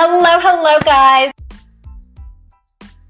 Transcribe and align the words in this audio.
Hello, 0.00 0.38
hello, 0.38 0.78
guys. 0.84 1.32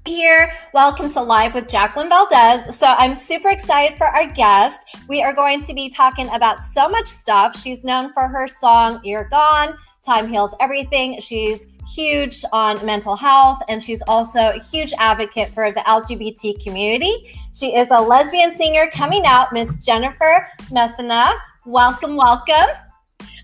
Here, 0.07 0.51
welcome 0.73 1.07
to 1.09 1.21
Live 1.21 1.53
with 1.53 1.67
Jacqueline 1.69 2.09
Valdez. 2.09 2.75
So, 2.75 2.95
I'm 2.97 3.13
super 3.13 3.49
excited 3.49 3.95
for 3.95 4.07
our 4.07 4.25
guest. 4.25 4.87
We 5.07 5.21
are 5.21 5.31
going 5.31 5.61
to 5.61 5.75
be 5.75 5.87
talking 5.89 6.27
about 6.29 6.59
so 6.61 6.89
much 6.89 7.05
stuff. 7.05 7.55
She's 7.55 7.83
known 7.83 8.11
for 8.13 8.27
her 8.27 8.47
song 8.47 9.01
You're 9.03 9.25
Gone, 9.25 9.77
Time 10.03 10.27
Heals 10.27 10.55
Everything. 10.59 11.19
She's 11.19 11.67
huge 11.93 12.43
on 12.53 12.83
mental 12.83 13.15
health 13.15 13.61
and 13.67 13.83
she's 13.83 14.01
also 14.07 14.39
a 14.39 14.59
huge 14.71 14.91
advocate 14.97 15.53
for 15.53 15.71
the 15.71 15.81
LGBT 15.81 16.63
community. 16.63 17.37
She 17.53 17.75
is 17.75 17.91
a 17.91 18.01
lesbian 18.01 18.55
singer 18.55 18.89
coming 18.91 19.27
out, 19.27 19.53
Miss 19.53 19.85
Jennifer 19.85 20.47
Messina. 20.71 21.33
Welcome, 21.67 22.15
welcome. 22.15 22.73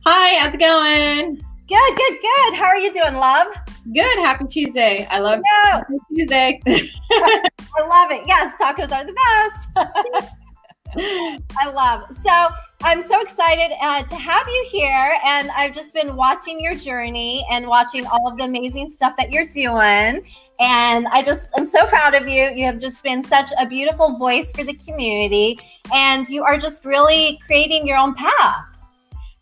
Hi, 0.04 0.40
how's 0.40 0.56
it 0.56 0.60
going? 0.60 1.45
Good, 1.68 1.96
good, 1.98 2.22
good. 2.22 2.54
How 2.54 2.66
are 2.66 2.78
you 2.78 2.92
doing, 2.92 3.16
love? 3.16 3.48
Good. 3.92 4.20
Happy 4.20 4.46
Tuesday. 4.46 5.08
I 5.10 5.18
love 5.20 5.42
no. 5.64 5.82
Tuesday. 6.14 6.62
I 6.68 7.88
love 7.88 8.12
it. 8.12 8.22
Yes, 8.28 8.54
tacos 8.62 8.92
are 8.92 9.04
the 9.04 9.14
best. 9.14 10.32
I 11.58 11.70
love. 11.72 12.04
So 12.16 12.50
I'm 12.84 13.02
so 13.02 13.20
excited 13.20 13.76
uh, 13.82 14.04
to 14.04 14.16
have 14.16 14.48
you 14.48 14.68
here, 14.70 15.18
and 15.26 15.50
I've 15.58 15.74
just 15.74 15.92
been 15.96 16.16
watching 16.16 16.62
your 16.62 16.76
journey 16.76 17.44
and 17.50 17.66
watching 17.66 18.06
all 18.06 18.28
of 18.28 18.38
the 18.38 18.44
amazing 18.44 18.92
stuff 18.92 19.16
that 19.18 19.32
you're 19.32 19.48
doing. 19.48 20.24
And 20.60 21.08
I 21.08 21.24
just 21.26 21.52
I'm 21.58 21.66
so 21.66 21.88
proud 21.88 22.14
of 22.14 22.28
you. 22.28 22.52
You 22.54 22.66
have 22.66 22.78
just 22.78 23.02
been 23.02 23.24
such 23.24 23.50
a 23.60 23.66
beautiful 23.66 24.20
voice 24.20 24.54
for 24.54 24.64
the 24.64 24.76
community, 24.76 25.58
and 25.92 26.30
you 26.30 26.44
are 26.44 26.60
just 26.60 26.86
really 26.86 27.40
creating 27.44 27.88
your 27.88 27.98
own 27.98 28.14
path. 28.14 28.75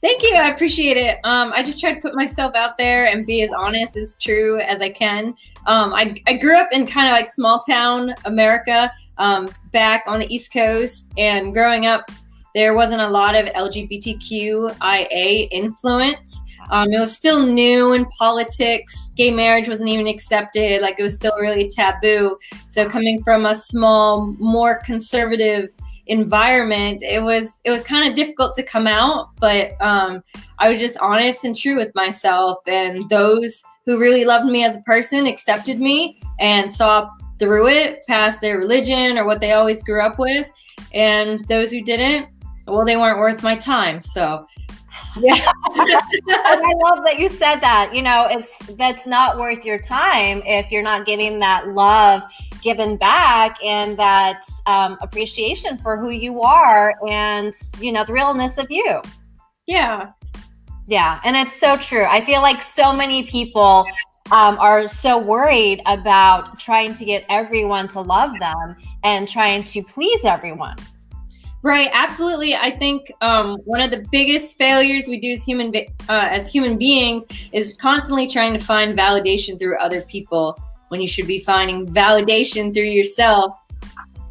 Thank 0.03 0.21
you. 0.21 0.35
I 0.35 0.49
appreciate 0.49 0.97
it. 0.97 1.17
Um, 1.23 1.53
I 1.53 1.63
just 1.63 1.79
try 1.79 1.93
to 1.93 2.01
put 2.01 2.13
myself 2.13 2.55
out 2.55 2.77
there 2.77 3.07
and 3.07 3.25
be 3.25 3.41
as 3.41 3.51
honest 3.53 3.95
as 3.95 4.17
true 4.19 4.59
as 4.59 4.81
I 4.81 4.89
can. 4.89 5.27
Um, 5.65 5.93
I, 5.93 6.13
I 6.27 6.33
grew 6.33 6.57
up 6.57 6.67
in 6.73 6.85
kind 6.85 7.07
of 7.07 7.13
like 7.13 7.31
small 7.31 7.61
town 7.61 8.13
America 8.25 8.91
um, 9.17 9.47
back 9.71 10.03
on 10.05 10.19
the 10.19 10.27
East 10.27 10.51
Coast, 10.51 11.09
and 11.17 11.53
growing 11.53 11.85
up, 11.85 12.11
there 12.53 12.73
wasn't 12.73 12.99
a 12.99 13.07
lot 13.07 13.33
of 13.33 13.45
LGBTQIA 13.45 15.47
influence. 15.51 16.41
Um, 16.69 16.91
it 16.91 16.99
was 16.99 17.15
still 17.15 17.45
new 17.45 17.93
in 17.93 18.03
politics. 18.07 19.09
Gay 19.15 19.31
marriage 19.31 19.69
wasn't 19.69 19.89
even 19.89 20.07
accepted. 20.07 20.81
Like 20.81 20.99
it 20.99 21.03
was 21.03 21.15
still 21.15 21.37
really 21.39 21.69
taboo. 21.69 22.37
So 22.67 22.89
coming 22.89 23.23
from 23.23 23.45
a 23.45 23.55
small, 23.55 24.35
more 24.37 24.81
conservative 24.83 25.69
environment 26.07 27.01
it 27.01 27.21
was 27.21 27.61
it 27.63 27.71
was 27.71 27.81
kind 27.81 28.09
of 28.09 28.15
difficult 28.15 28.53
to 28.55 28.63
come 28.63 28.87
out 28.87 29.29
but 29.39 29.81
um, 29.81 30.21
i 30.59 30.69
was 30.69 30.79
just 30.79 30.97
honest 30.99 31.45
and 31.45 31.55
true 31.55 31.75
with 31.75 31.93
myself 31.95 32.57
and 32.67 33.09
those 33.09 33.63
who 33.85 33.97
really 33.97 34.25
loved 34.25 34.45
me 34.45 34.65
as 34.65 34.75
a 34.75 34.81
person 34.81 35.27
accepted 35.27 35.79
me 35.79 36.19
and 36.39 36.73
saw 36.73 37.09
through 37.39 37.67
it 37.67 38.03
past 38.07 38.41
their 38.41 38.57
religion 38.57 39.17
or 39.17 39.25
what 39.25 39.39
they 39.39 39.53
always 39.53 39.83
grew 39.83 40.01
up 40.01 40.19
with 40.19 40.47
and 40.93 41.45
those 41.47 41.71
who 41.71 41.81
didn't 41.81 42.27
well 42.67 42.85
they 42.85 42.97
weren't 42.97 43.19
worth 43.19 43.43
my 43.43 43.55
time 43.55 44.01
so. 44.01 44.45
Yeah. 45.19 45.51
I 45.65 46.73
love 46.85 47.03
that 47.05 47.17
you 47.19 47.27
said 47.27 47.57
that 47.57 47.93
you 47.93 48.01
know 48.01 48.27
it's 48.29 48.59
that's 48.77 49.05
not 49.07 49.37
worth 49.37 49.65
your 49.65 49.79
time 49.79 50.41
if 50.45 50.71
you're 50.71 50.83
not 50.83 51.05
getting 51.05 51.39
that 51.39 51.69
love 51.69 52.23
given 52.63 52.97
back 52.97 53.57
and 53.63 53.97
that 53.97 54.41
um, 54.67 54.97
appreciation 55.01 55.77
for 55.79 55.97
who 55.97 56.09
you 56.09 56.41
are 56.41 56.95
and 57.07 57.53
you 57.79 57.91
know 57.91 58.03
the 58.03 58.13
realness 58.13 58.57
of 58.57 58.71
you. 58.71 59.01
Yeah. 59.67 60.11
Yeah 60.87 61.19
and 61.23 61.35
it's 61.35 61.59
so 61.59 61.77
true. 61.77 62.05
I 62.05 62.21
feel 62.21 62.41
like 62.41 62.61
so 62.61 62.93
many 62.93 63.23
people 63.23 63.85
um, 64.31 64.57
are 64.59 64.87
so 64.87 65.17
worried 65.17 65.81
about 65.85 66.57
trying 66.57 66.93
to 66.95 67.05
get 67.05 67.25
everyone 67.29 67.87
to 67.89 68.01
love 68.01 68.31
them 68.39 68.75
and 69.03 69.27
trying 69.27 69.63
to 69.65 69.83
please 69.83 70.25
everyone. 70.25 70.75
Right, 71.61 71.89
absolutely. 71.93 72.55
I 72.55 72.71
think 72.71 73.09
um, 73.21 73.55
one 73.63 73.79
of 73.79 73.89
the 73.89 74.05
biggest 74.11 74.57
failures 74.57 75.05
we 75.07 75.17
do 75.17 75.31
as 75.31 75.43
human 75.43 75.73
uh, 76.09 76.27
as 76.29 76.51
human 76.51 76.77
beings 76.77 77.25
is 77.53 77.77
constantly 77.79 78.27
trying 78.27 78.51
to 78.51 78.59
find 78.59 78.97
validation 78.97 79.57
through 79.57 79.77
other 79.79 80.01
people 80.01 80.59
when 80.93 81.01
you 81.01 81.07
should 81.07 81.25
be 81.25 81.39
finding 81.39 81.87
validation 81.87 82.71
through 82.71 82.83
yourself 82.83 83.55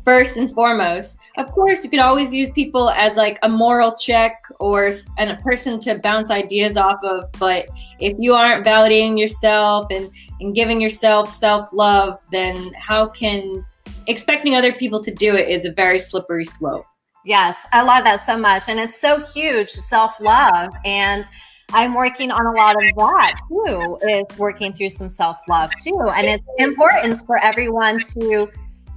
first 0.04 0.36
and 0.36 0.48
foremost. 0.52 1.18
Of 1.36 1.50
course, 1.50 1.82
you 1.82 1.90
could 1.90 1.98
always 1.98 2.32
use 2.32 2.50
people 2.52 2.90
as 2.90 3.16
like 3.16 3.40
a 3.42 3.48
moral 3.48 3.96
check 3.96 4.40
or 4.60 4.92
and 5.18 5.30
a 5.30 5.36
person 5.38 5.80
to 5.80 5.98
bounce 5.98 6.30
ideas 6.30 6.76
off 6.76 7.02
of. 7.02 7.32
But 7.32 7.66
if 7.98 8.14
you 8.20 8.32
aren't 8.34 8.64
validating 8.64 9.18
yourself 9.18 9.88
and, 9.90 10.08
and 10.40 10.54
giving 10.54 10.80
yourself 10.80 11.32
self 11.32 11.72
love, 11.72 12.20
then 12.30 12.72
how 12.74 13.08
can 13.08 13.66
expecting 14.06 14.54
other 14.54 14.72
people 14.72 15.02
to 15.02 15.12
do 15.12 15.34
it 15.34 15.48
is 15.48 15.66
a 15.66 15.72
very 15.72 15.98
slippery 15.98 16.44
slope. 16.44 16.86
Yes, 17.24 17.66
I 17.72 17.82
love 17.82 18.04
that 18.04 18.20
so 18.20 18.38
much. 18.38 18.68
And 18.68 18.78
it's 18.78 19.00
so 19.00 19.20
huge 19.34 19.68
self 19.68 20.20
love. 20.20 20.72
And 20.84 21.24
I'm 21.72 21.94
working 21.94 22.30
on 22.30 22.44
a 22.46 22.52
lot 22.52 22.76
of 22.76 22.82
that 22.96 23.38
too, 23.48 23.98
is 24.08 24.38
working 24.38 24.72
through 24.72 24.90
some 24.90 25.08
self 25.08 25.38
love 25.48 25.70
too. 25.80 25.98
And 26.14 26.26
it's 26.26 26.44
important 26.58 27.22
for 27.26 27.38
everyone 27.38 27.98
to 28.18 28.50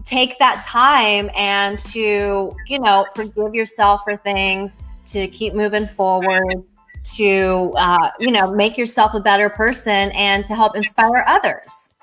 take 0.04 0.38
that 0.40 0.64
time 0.66 1.30
and 1.36 1.80
to, 1.80 2.56
you 2.68 2.80
know, 2.80 3.06
forgive 3.16 3.56
yourself 3.56 4.02
for 4.04 4.18
things, 4.18 4.82
to 5.08 5.28
keep 5.28 5.54
moving 5.54 5.86
forward, 5.86 6.64
to, 7.16 7.74
uh, 7.78 8.10
you 8.20 8.32
know, 8.32 8.52
make 8.52 8.78
yourself 8.78 9.14
a 9.14 9.20
better 9.20 9.50
person 9.50 10.12
and 10.12 10.46
to 10.46 10.56
help 10.56 10.76
inspire 10.76 11.24
others. 11.28 11.96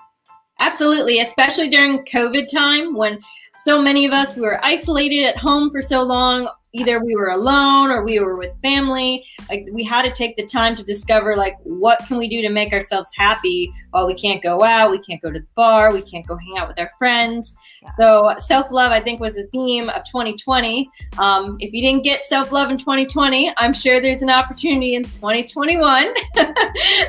Absolutely, 0.59 1.21
especially 1.21 1.69
during 1.69 2.05
COVID 2.05 2.47
time 2.53 2.95
when 2.95 3.19
so 3.65 3.83
many 3.83 4.07
of 4.07 4.13
us 4.13 4.37
were 4.37 4.65
isolated 4.65 5.25
at 5.25 5.37
home 5.37 5.71
for 5.71 5.83
so 5.83 6.03
long 6.03 6.49
either 6.73 7.05
we 7.05 7.15
were 7.15 7.31
alone 7.31 7.91
or 7.91 8.05
we 8.05 8.19
were 8.21 8.37
with 8.37 8.51
family 8.63 9.25
like 9.49 9.67
we 9.73 9.85
had 9.85 10.03
to 10.03 10.13
take 10.13 10.37
the 10.37 10.45
time 10.45 10.77
to 10.77 10.83
discover 10.83 11.37
like 11.37 11.57
what 11.63 11.99
can 12.07 12.17
we 12.17 12.29
do 12.29 12.43
to 12.43 12.49
make 12.49 12.73
ourselves 12.73 13.11
happy 13.17 13.73
while 13.91 14.07
we 14.07 14.15
can't 14.15 14.43
go 14.43 14.63
out 14.63 14.91
we 14.91 14.99
can't 14.99 15.21
go 15.23 15.31
to 15.31 15.41
the 15.41 15.47
bar 15.55 15.93
we 15.93 16.03
can't 16.03 16.27
go 16.27 16.37
hang 16.37 16.59
out 16.59 16.69
with 16.69 16.79
our 16.79 16.91
friends. 16.99 17.55
Yeah. 17.83 17.91
so 17.99 18.35
self-love 18.39 18.93
i 18.93 19.01
think 19.01 19.21
was 19.21 19.35
the 19.35 19.47
theme 19.49 19.89
of 19.91 20.05
2020 20.05 20.91
um, 21.19 21.57
if 21.61 21.73
you 21.73 21.83
didn't 21.83 22.05
get 22.05 22.27
self-love 22.27 22.71
in 22.71 22.79
2020 22.79 23.53
i'm 23.59 23.73
sure 23.73 24.01
there's 24.01 24.23
an 24.23 24.31
opportunity 24.31 24.95
in 24.95 25.05
2021 25.05 26.15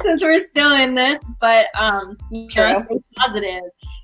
since 0.01 0.22
we're 0.22 0.41
still 0.41 0.74
in 0.74 0.95
this 0.95 1.19
but 1.40 1.68
um, 1.75 2.18
you 2.30 2.47
know, 2.56 2.81
stay 2.84 3.00
positive. 3.16 3.62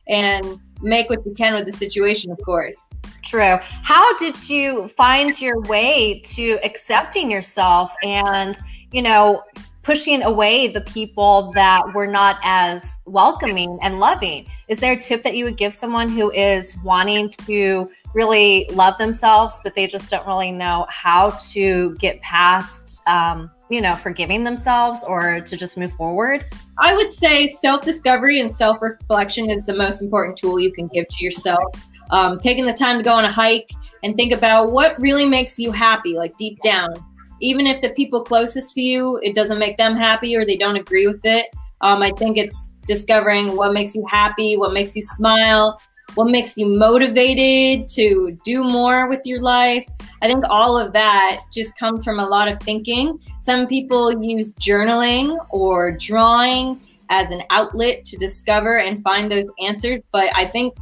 And 0.07 0.59
make 0.81 1.09
what 1.09 1.25
you 1.25 1.33
can 1.33 1.55
with 1.55 1.65
the 1.65 1.71
situation, 1.71 2.31
of 2.31 2.39
course. 2.43 2.89
True. 3.23 3.57
How 3.61 4.15
did 4.17 4.49
you 4.49 4.87
find 4.89 5.39
your 5.41 5.59
way 5.61 6.21
to 6.35 6.59
accepting 6.63 7.29
yourself 7.29 7.93
and, 8.03 8.55
you 8.91 9.01
know, 9.01 9.43
pushing 9.83 10.23
away 10.23 10.67
the 10.67 10.81
people 10.81 11.51
that 11.53 11.93
were 11.93 12.07
not 12.07 12.37
as 12.43 12.99
welcoming 13.05 13.79
and 13.81 13.99
loving? 13.99 14.47
Is 14.67 14.79
there 14.79 14.93
a 14.93 14.97
tip 14.97 15.23
that 15.23 15.35
you 15.35 15.45
would 15.45 15.57
give 15.57 15.73
someone 15.73 16.09
who 16.09 16.31
is 16.31 16.77
wanting 16.83 17.29
to 17.45 17.89
really 18.13 18.69
love 18.73 18.97
themselves, 18.97 19.61
but 19.63 19.75
they 19.75 19.87
just 19.87 20.11
don't 20.11 20.25
really 20.27 20.51
know 20.51 20.85
how 20.89 21.31
to 21.51 21.95
get 21.95 22.21
past, 22.21 23.07
um, 23.07 23.49
you 23.69 23.81
know, 23.81 23.95
forgiving 23.95 24.43
themselves 24.43 25.03
or 25.07 25.41
to 25.41 25.57
just 25.57 25.77
move 25.77 25.93
forward? 25.93 26.45
I 26.77 26.93
would 26.93 27.15
say 27.15 27.47
self 27.47 27.83
discovery 27.83 28.39
and 28.39 28.55
self 28.55 28.81
reflection 28.81 29.49
is 29.49 29.65
the 29.65 29.73
most 29.73 30.01
important 30.01 30.37
tool 30.37 30.59
you 30.59 30.71
can 30.71 30.87
give 30.87 31.07
to 31.07 31.23
yourself. 31.23 31.63
Um, 32.11 32.39
taking 32.39 32.65
the 32.65 32.73
time 32.73 32.97
to 32.97 33.03
go 33.03 33.13
on 33.13 33.25
a 33.25 33.31
hike 33.31 33.69
and 34.03 34.15
think 34.15 34.33
about 34.33 34.71
what 34.71 34.99
really 34.99 35.25
makes 35.25 35.59
you 35.59 35.71
happy, 35.71 36.15
like 36.15 36.35
deep 36.37 36.59
down. 36.61 36.93
Even 37.41 37.67
if 37.67 37.81
the 37.81 37.89
people 37.89 38.23
closest 38.23 38.73
to 38.75 38.81
you, 38.81 39.19
it 39.23 39.35
doesn't 39.35 39.59
make 39.59 39.77
them 39.77 39.95
happy 39.95 40.35
or 40.35 40.45
they 40.45 40.57
don't 40.57 40.75
agree 40.75 41.07
with 41.07 41.25
it. 41.25 41.47
Um, 41.81 42.01
I 42.01 42.11
think 42.11 42.37
it's 42.37 42.71
discovering 42.85 43.55
what 43.55 43.73
makes 43.73 43.95
you 43.95 44.05
happy, 44.09 44.57
what 44.57 44.73
makes 44.73 44.95
you 44.95 45.01
smile, 45.01 45.79
what 46.15 46.29
makes 46.29 46.57
you 46.57 46.65
motivated 46.65 47.87
to 47.89 48.37
do 48.43 48.63
more 48.63 49.07
with 49.07 49.21
your 49.25 49.41
life. 49.41 49.85
I 50.21 50.27
think 50.27 50.43
all 50.49 50.77
of 50.77 50.91
that 50.93 51.41
just 51.53 51.77
comes 51.77 52.03
from 52.03 52.19
a 52.19 52.25
lot 52.25 52.47
of 52.47 52.57
thinking. 52.59 53.19
Some 53.41 53.67
people 53.67 54.21
use 54.21 54.53
journaling 54.53 55.37
or 55.49 55.91
drawing 55.91 56.81
as 57.09 57.31
an 57.31 57.43
outlet 57.49 58.05
to 58.05 58.17
discover 58.17 58.79
and 58.79 59.03
find 59.03 59.31
those 59.31 59.45
answers. 59.59 59.99
But 60.11 60.29
I 60.35 60.45
think 60.45 60.75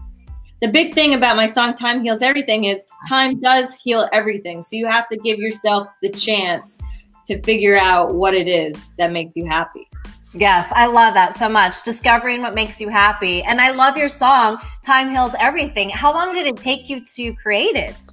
the 0.62 0.68
big 0.68 0.94
thing 0.94 1.14
about 1.14 1.36
my 1.36 1.48
song 1.48 1.76
Time 1.76 2.04
Heals 2.04 2.22
Everything 2.22 2.64
is 2.66 2.82
time 3.08 3.40
does 3.40 3.76
heal 3.76 4.10
everything. 4.12 4.64
So 4.64 4.76
you 4.76 4.88
have 4.88 5.08
to 5.10 5.18
give 5.18 5.38
yourself 5.38 5.88
the 6.02 6.10
chance 6.10 6.78
to 7.28 7.40
figure 7.44 7.78
out 7.78 8.16
what 8.16 8.34
it 8.34 8.48
is 8.48 8.92
that 8.98 9.12
makes 9.12 9.36
you 9.36 9.46
happy. 9.46 9.88
Yes, 10.34 10.72
I 10.76 10.88
love 10.88 11.14
that 11.14 11.34
so 11.34 11.48
much. 11.48 11.84
Discovering 11.84 12.42
what 12.42 12.56
makes 12.56 12.82
you 12.82 12.90
happy. 12.90 13.44
And 13.44 13.62
I 13.62 13.72
love 13.72 13.98
your 13.98 14.10
song, 14.10 14.58
Time 14.84 15.12
Heals 15.12 15.36
Everything. 15.40 15.90
How 15.90 16.14
long 16.14 16.34
did 16.34 16.48
it 16.48 16.58
take 16.58 16.90
you 16.90 17.04
to 17.04 17.34
create 17.36 17.76
it? 17.76 18.04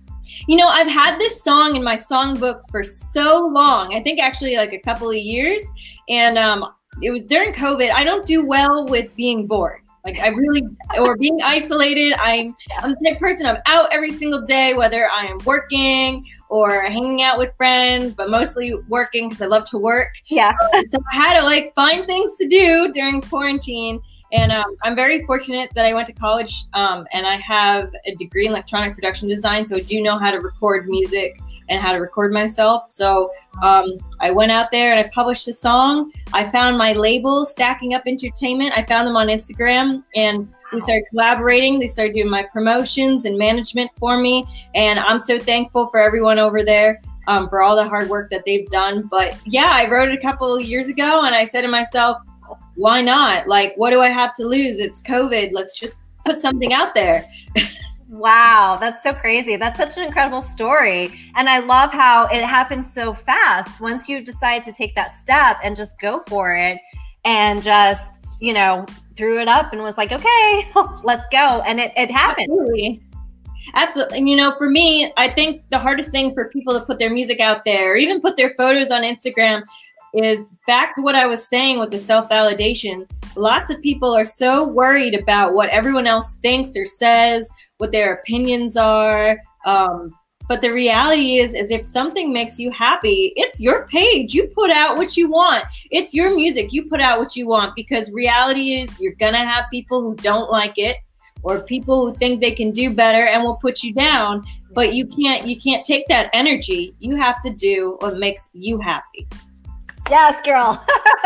You 0.47 0.57
know, 0.57 0.69
I've 0.69 0.89
had 0.89 1.19
this 1.19 1.43
song 1.43 1.77
in 1.77 1.83
my 1.83 1.97
songbook 1.97 2.61
for 2.71 2.83
so 2.83 3.47
long. 3.47 3.95
I 3.95 4.03
think 4.03 4.21
actually 4.21 4.57
like 4.57 4.73
a 4.73 4.79
couple 4.79 5.09
of 5.09 5.17
years. 5.17 5.63
And 6.09 6.37
um, 6.37 6.73
it 7.03 7.11
was 7.11 7.25
during 7.25 7.53
COVID. 7.53 7.91
I 7.91 8.05
don't 8.05 8.27
do 8.27 8.45
well 8.45 8.87
with 8.87 9.15
being 9.17 9.47
bored. 9.47 9.81
Like 10.05 10.19
I 10.19 10.29
really, 10.29 10.63
or 10.99 11.17
being 11.17 11.41
isolated. 11.43 12.13
I'm 12.21 12.55
I'm 12.81 12.91
the 12.91 13.11
type 13.11 13.19
person. 13.19 13.47
I'm 13.47 13.57
out 13.67 13.91
every 13.91 14.13
single 14.13 14.45
day, 14.45 14.75
whether 14.75 15.09
I 15.09 15.25
am 15.25 15.39
working 15.47 16.27
or 16.51 16.83
hanging 16.83 17.23
out 17.23 17.39
with 17.39 17.57
friends, 17.57 18.13
but 18.13 18.29
mostly 18.29 18.75
working 18.89 19.29
because 19.29 19.41
I 19.41 19.47
love 19.47 19.65
to 19.71 19.79
work. 19.79 20.09
Yeah. 20.27 20.53
Um, 20.75 20.87
so 20.89 20.99
I 21.13 21.17
had 21.17 21.41
to 21.41 21.45
like 21.45 21.73
find 21.75 22.05
things 22.05 22.37
to 22.39 22.47
do 22.47 22.93
during 22.93 23.23
quarantine. 23.23 24.03
And 24.35 24.51
um, 24.51 24.77
I'm 24.83 24.97
very 24.97 25.25
fortunate 25.25 25.71
that 25.75 25.85
I 25.85 25.95
went 25.95 26.09
to 26.09 26.13
college 26.13 26.65
um, 26.75 27.07
and 27.13 27.25
I 27.25 27.37
have 27.37 27.95
a 28.05 28.15
degree 28.17 28.47
in 28.47 28.53
electronic 28.53 28.95
production 28.95 29.29
design. 29.29 29.65
So 29.65 29.77
I 29.77 29.81
do 29.81 30.03
know 30.03 30.19
how 30.19 30.33
to 30.33 30.39
record 30.39 30.89
music 30.89 31.41
and 31.69 31.81
how 31.81 31.93
to 31.93 31.99
record 31.99 32.33
myself. 32.33 32.91
So 32.91 33.31
um, 33.63 33.93
I 34.21 34.33
went 34.33 34.51
out 34.51 34.73
there 34.73 34.91
and 34.91 34.99
I 34.99 35.09
published 35.15 35.47
a 35.47 35.53
song. 35.53 36.11
I 36.33 36.51
found 36.51 36.77
my 36.77 36.93
label, 36.95 37.47
Stacking 37.47 37.95
Up 37.95 38.03
Entertainment. 38.07 38.73
I 38.77 38.85
found 38.85 39.07
them 39.07 39.17
on 39.17 39.29
Instagram 39.29 40.03
and 40.17 40.53
we 40.73 40.81
started 40.81 41.05
collaborating. 41.09 41.79
They 41.79 41.87
started 41.87 42.15
doing 42.15 42.29
my 42.29 42.43
promotions 42.53 43.27
and 43.27 43.39
management 43.39 43.93
for 44.01 44.19
me. 44.19 44.45
And 44.75 44.99
I'm 44.99 45.21
so 45.21 45.39
thankful 45.39 45.91
for 45.91 46.01
everyone 46.01 46.41
over 46.41 46.65
there. 46.65 47.01
Um, 47.27 47.49
for 47.49 47.63
all 47.63 47.75
the 47.75 47.89
hard 47.89 48.11
work 48.11 48.29
that 48.33 48.45
they've 48.45 48.69
done. 48.69 49.09
But 49.11 49.39
yeah, 49.47 49.71
I 49.73 49.89
wrote 49.89 50.11
it 50.11 50.19
a 50.19 50.21
couple 50.21 50.61
years 50.61 50.89
ago 50.89 51.25
and 51.25 51.35
I 51.35 51.47
said 51.47 51.63
to 51.63 51.69
myself, 51.69 52.19
why 52.77 53.01
not? 53.01 53.47
Like, 53.47 53.75
what 53.77 53.91
do 53.91 54.01
I 54.01 54.09
have 54.09 54.35
to 54.37 54.47
lose? 54.47 54.79
It's 54.79 55.03
COVID. 55.03 55.51
Let's 55.53 55.79
just 55.79 55.99
put 56.25 56.41
something 56.41 56.73
out 56.73 56.95
there. 56.95 57.29
wow, 58.09 58.77
that's 58.81 59.03
so 59.03 59.13
crazy. 59.13 59.57
That's 59.57 59.79
such 59.79 59.97
an 59.97 60.05
incredible 60.05 60.41
story. 60.41 61.11
And 61.37 61.49
I 61.49 61.61
love 61.61 61.93
how 61.93 62.27
it 62.27 62.43
happens 62.43 62.93
so 62.93 63.13
fast 63.13 63.81
once 63.81 64.09
you 64.09 64.23
decide 64.23 64.63
to 64.65 64.73
take 64.73 64.95
that 64.95 65.13
step 65.13 65.59
and 65.63 65.77
just 65.77 66.01
go 66.01 66.23
for 66.29 66.55
it 66.55 66.79
and 67.25 67.63
just, 67.63 68.43
you 68.43 68.53
know, 68.53 68.87
threw 69.17 69.41
it 69.41 69.49
up 69.49 69.73
and 69.73 69.83
was 69.83 69.99
like, 69.99 70.13
okay, 70.13 70.71
let's 71.05 71.27
go. 71.31 71.63
And 71.67 71.81
it, 71.81 71.93
it 71.97 72.11
happened. 72.11 72.49
Absolutely. 72.51 73.03
Absolutely. 73.73 74.19
And, 74.19 74.29
you 74.29 74.37
know, 74.37 74.55
for 74.59 74.69
me, 74.69 75.13
I 75.17 75.29
think 75.29 75.63
the 75.71 75.79
hardest 75.79 76.11
thing 76.11 76.35
for 76.35 76.51
people 76.51 76.79
to 76.79 76.85
put 76.85 76.99
their 76.99 77.11
music 77.11 77.41
out 77.41 77.65
there, 77.65 77.93
or 77.93 77.97
even 77.97 78.21
put 78.21 78.37
their 78.37 78.55
photos 78.59 78.91
on 78.91 79.03
Instagram, 79.03 79.63
is 80.15 80.45
back 80.67 80.95
to 80.97 81.03
what 81.03 81.15
I 81.15 81.27
was 81.27 81.49
saying 81.49 81.79
with 81.79 81.91
the 81.91 81.99
self 81.99 82.29
validation. 82.29 83.09
Lots 83.37 83.71
of 83.71 83.83
people 83.83 84.15
are 84.15 84.25
so 84.25 84.67
worried 84.67 85.15
about 85.15 85.55
what 85.55 85.69
everyone 85.71 86.07
else 86.07 86.35
thinks 86.43 86.77
or 86.77 86.87
says, 86.87 87.49
what 87.79 87.93
their 87.93 88.15
opinions 88.15 88.77
are. 88.77 89.39
Um, 89.67 90.15
but 90.47 90.61
the 90.61 90.71
reality 90.71 91.37
is, 91.39 91.55
is 91.55 91.71
if 91.71 91.87
something 91.87 92.33
makes 92.33 92.59
you 92.59 92.71
happy, 92.71 93.33
it's 93.37 93.61
your 93.61 93.89
page. 93.89 94.35
You 94.35 94.51
put 94.55 94.71
out 94.71 94.97
what 94.97 95.17
you 95.17 95.31
want. 95.31 95.65
It's 95.91 96.13
your 96.13 96.35
music. 96.35 96.71
You 96.71 96.89
put 96.89 97.01
out 97.01 97.19
what 97.19 97.35
you 97.35 97.47
want 97.47 97.75
because 97.75 98.11
reality 98.13 98.75
is 98.75 99.01
you're 99.01 99.15
gonna 99.15 99.45
have 99.45 99.65
people 99.71 100.03
who 100.03 100.15
don't 100.17 100.51
like 100.51 100.75
it 100.77 100.97
or 101.43 101.61
people 101.61 102.07
who 102.11 102.17
think 102.17 102.41
they 102.41 102.51
can 102.51 102.71
do 102.71 102.93
better 102.93 103.27
and 103.27 103.43
will 103.43 103.57
put 103.57 103.83
you 103.83 103.93
down 103.93 104.45
but 104.73 104.95
you 104.95 105.07
can't 105.07 105.47
you 105.47 105.61
can't 105.61 105.85
take 105.85 106.07
that 106.09 106.31
energy 106.33 106.95
you 106.99 107.15
have 107.17 107.41
to 107.43 107.51
do 107.51 107.97
what 108.01 108.19
makes 108.19 108.51
you 108.53 108.79
happy 108.79 109.29
Yes, 110.11 110.43
girl. 110.43 110.85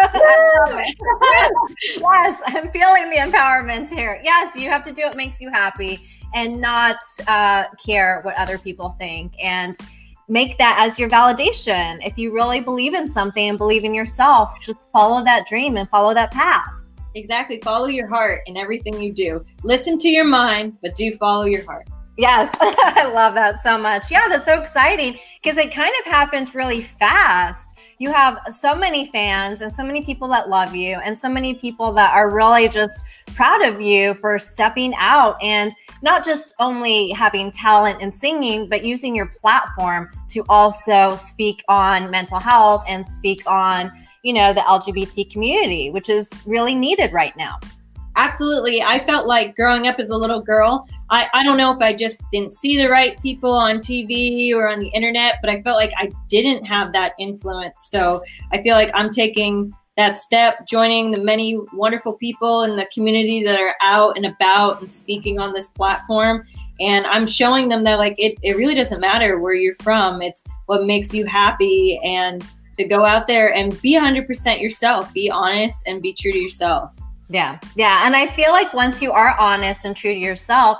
yes, 1.99 2.43
I'm 2.47 2.71
feeling 2.71 3.11
the 3.11 3.17
empowerment 3.19 3.93
here. 3.93 4.21
Yes, 4.23 4.57
you 4.57 4.71
have 4.71 4.83
to 4.83 4.93
do 4.93 5.03
what 5.03 5.17
makes 5.17 5.41
you 5.41 5.51
happy 5.51 6.01
and 6.35 6.61
not 6.61 6.99
uh, 7.27 7.65
care 7.85 8.21
what 8.23 8.37
other 8.37 8.57
people 8.57 8.95
think 8.99 9.35
and 9.43 9.77
make 10.29 10.59
that 10.59 10.77
as 10.79 10.99
your 10.99 11.09
validation. 11.09 11.99
If 12.07 12.17
you 12.19 12.33
really 12.33 12.61
believe 12.61 12.95
in 12.95 13.07
something 13.07 13.49
and 13.49 13.59
believe 13.59 13.85
in 13.85 13.95
yourself, 13.95 14.55
just 14.61 14.91
follow 14.91 15.25
that 15.25 15.47
dream 15.47 15.77
and 15.77 15.89
follow 15.89 16.15
that 16.15 16.31
path. 16.31 16.71
Exactly. 17.15 17.61
Follow 17.63 17.87
your 17.87 18.07
heart 18.07 18.43
in 18.47 18.57
everything 18.57 19.01
you 19.01 19.13
do. 19.13 19.45
Listen 19.65 19.99
to 19.99 20.09
your 20.09 20.27
mind, 20.27 20.79
but 20.83 20.95
do 20.95 21.13
follow 21.15 21.47
your 21.47 21.65
heart. 21.65 21.89
Yes, 22.17 22.55
I 22.61 23.11
love 23.13 23.35
that 23.35 23.61
so 23.61 23.79
much. 23.79 24.11
Yeah, 24.11 24.27
that's 24.29 24.45
so 24.45 24.61
exciting 24.61 25.19
because 25.43 25.57
it 25.57 25.73
kind 25.73 25.93
of 26.01 26.13
happened 26.13 26.55
really 26.55 26.81
fast 26.81 27.78
you 27.99 28.13
have 28.13 28.39
so 28.49 28.77
many 28.77 29.07
fans 29.07 29.61
and 29.61 29.73
so 29.73 29.85
many 29.85 30.03
people 30.03 30.29
that 30.29 30.49
love 30.49 30.75
you 30.75 30.97
and 31.05 31.17
so 31.17 31.29
many 31.29 31.53
people 31.53 31.93
that 31.93 32.15
are 32.15 32.31
really 32.31 32.69
just 32.69 33.05
proud 33.35 33.63
of 33.63 33.81
you 33.81 34.15
for 34.15 34.39
stepping 34.39 34.95
out 34.97 35.37
and 35.43 35.73
not 36.03 36.25
just 36.25 36.55
only 36.61 37.11
having 37.11 37.51
talent 37.51 38.01
in 38.01 38.13
singing, 38.13 38.69
but 38.69 38.85
using 38.85 39.17
your 39.17 39.27
platform 39.27 40.11
to 40.29 40.45
also 40.49 41.17
speak 41.17 41.65
on 41.69 42.11
mental 42.11 42.39
health 42.39 42.85
and 42.87 43.05
speak 43.05 43.43
on, 43.47 43.91
you 44.23 44.33
know, 44.33 44.53
the 44.53 44.61
LGBT 44.61 45.31
community, 45.33 45.91
which 45.91 46.09
is 46.09 46.41
really 46.47 46.75
needed 46.75 47.13
right 47.13 47.37
now 47.37 47.59
absolutely. 48.19 48.83
I 48.83 48.99
felt 48.99 49.27
like 49.27 49.55
growing 49.55 49.87
up 49.87 49.99
as 49.99 50.11
a 50.11 50.17
little 50.17 50.41
girl, 50.41 50.87
I, 51.09 51.29
I 51.33 51.43
don't 51.43 51.57
know 51.57 51.73
if 51.73 51.81
I 51.81 51.93
just 51.93 52.21
didn't 52.33 52.53
see 52.53 52.77
the 52.77 52.89
right 52.89 53.21
people 53.23 53.53
on 53.53 53.79
TV 53.79 54.53
or 54.53 54.69
on 54.69 54.81
the 54.81 54.89
internet, 54.89 55.37
but 55.41 55.49
I 55.49 55.63
felt 55.63 55.77
like 55.77 55.93
I 55.97 56.11
didn't 56.29 56.65
have 56.65 56.93
that 56.93 57.13
influence. 57.19 57.87
So 57.89 58.23
I 58.53 58.63
feel 58.63 58.75
like 58.75 58.91
I'm 58.93 59.11
taking 59.11 59.73
that 59.97 60.17
step, 60.17 60.67
joining 60.67 61.11
the 61.11 61.21
many 61.21 61.59
wonderful 61.73 62.13
people 62.13 62.63
in 62.63 62.77
the 62.77 62.87
community 62.93 63.43
that 63.45 63.59
are 63.59 63.75
out 63.81 64.17
and 64.17 64.27
about 64.27 64.83
and 64.83 64.93
speaking 64.93 65.39
on 65.39 65.53
this 65.53 65.69
platform. 65.69 66.45
And 66.81 67.07
I'm 67.07 67.27
showing 67.27 67.69
them 67.69 67.85
that 67.85 67.99
like 67.99 68.15
it, 68.19 68.37
it 68.43 68.57
really 68.57 68.75
doesn't 68.75 69.01
matter 69.01 69.41
where 69.41 69.55
you're 69.55 69.75
from. 69.77 70.23
It's 70.23 70.43
what 70.67 70.85
makes 70.85 71.15
you 71.15 71.25
happy 71.25 72.01
and 72.05 72.45
to 72.79 72.85
go 72.87 73.05
out 73.05 73.27
there 73.27 73.53
and 73.55 73.81
be 73.83 73.95
100% 73.97 74.61
yourself, 74.61 75.13
be 75.13 75.31
honest 75.31 75.87
and 75.87 76.01
be 76.01 76.13
true 76.13 76.31
to 76.31 76.39
yourself. 76.39 76.95
Yeah. 77.29 77.59
Yeah. 77.77 78.07
And 78.07 78.17
I 78.17 78.27
feel 78.27 78.53
like 78.53 78.73
once 78.73 79.03
you 79.03 79.13
are 79.13 79.39
honest 79.39 79.85
and 79.85 79.95
true 79.95 80.13
to 80.13 80.19
yourself, 80.19 80.79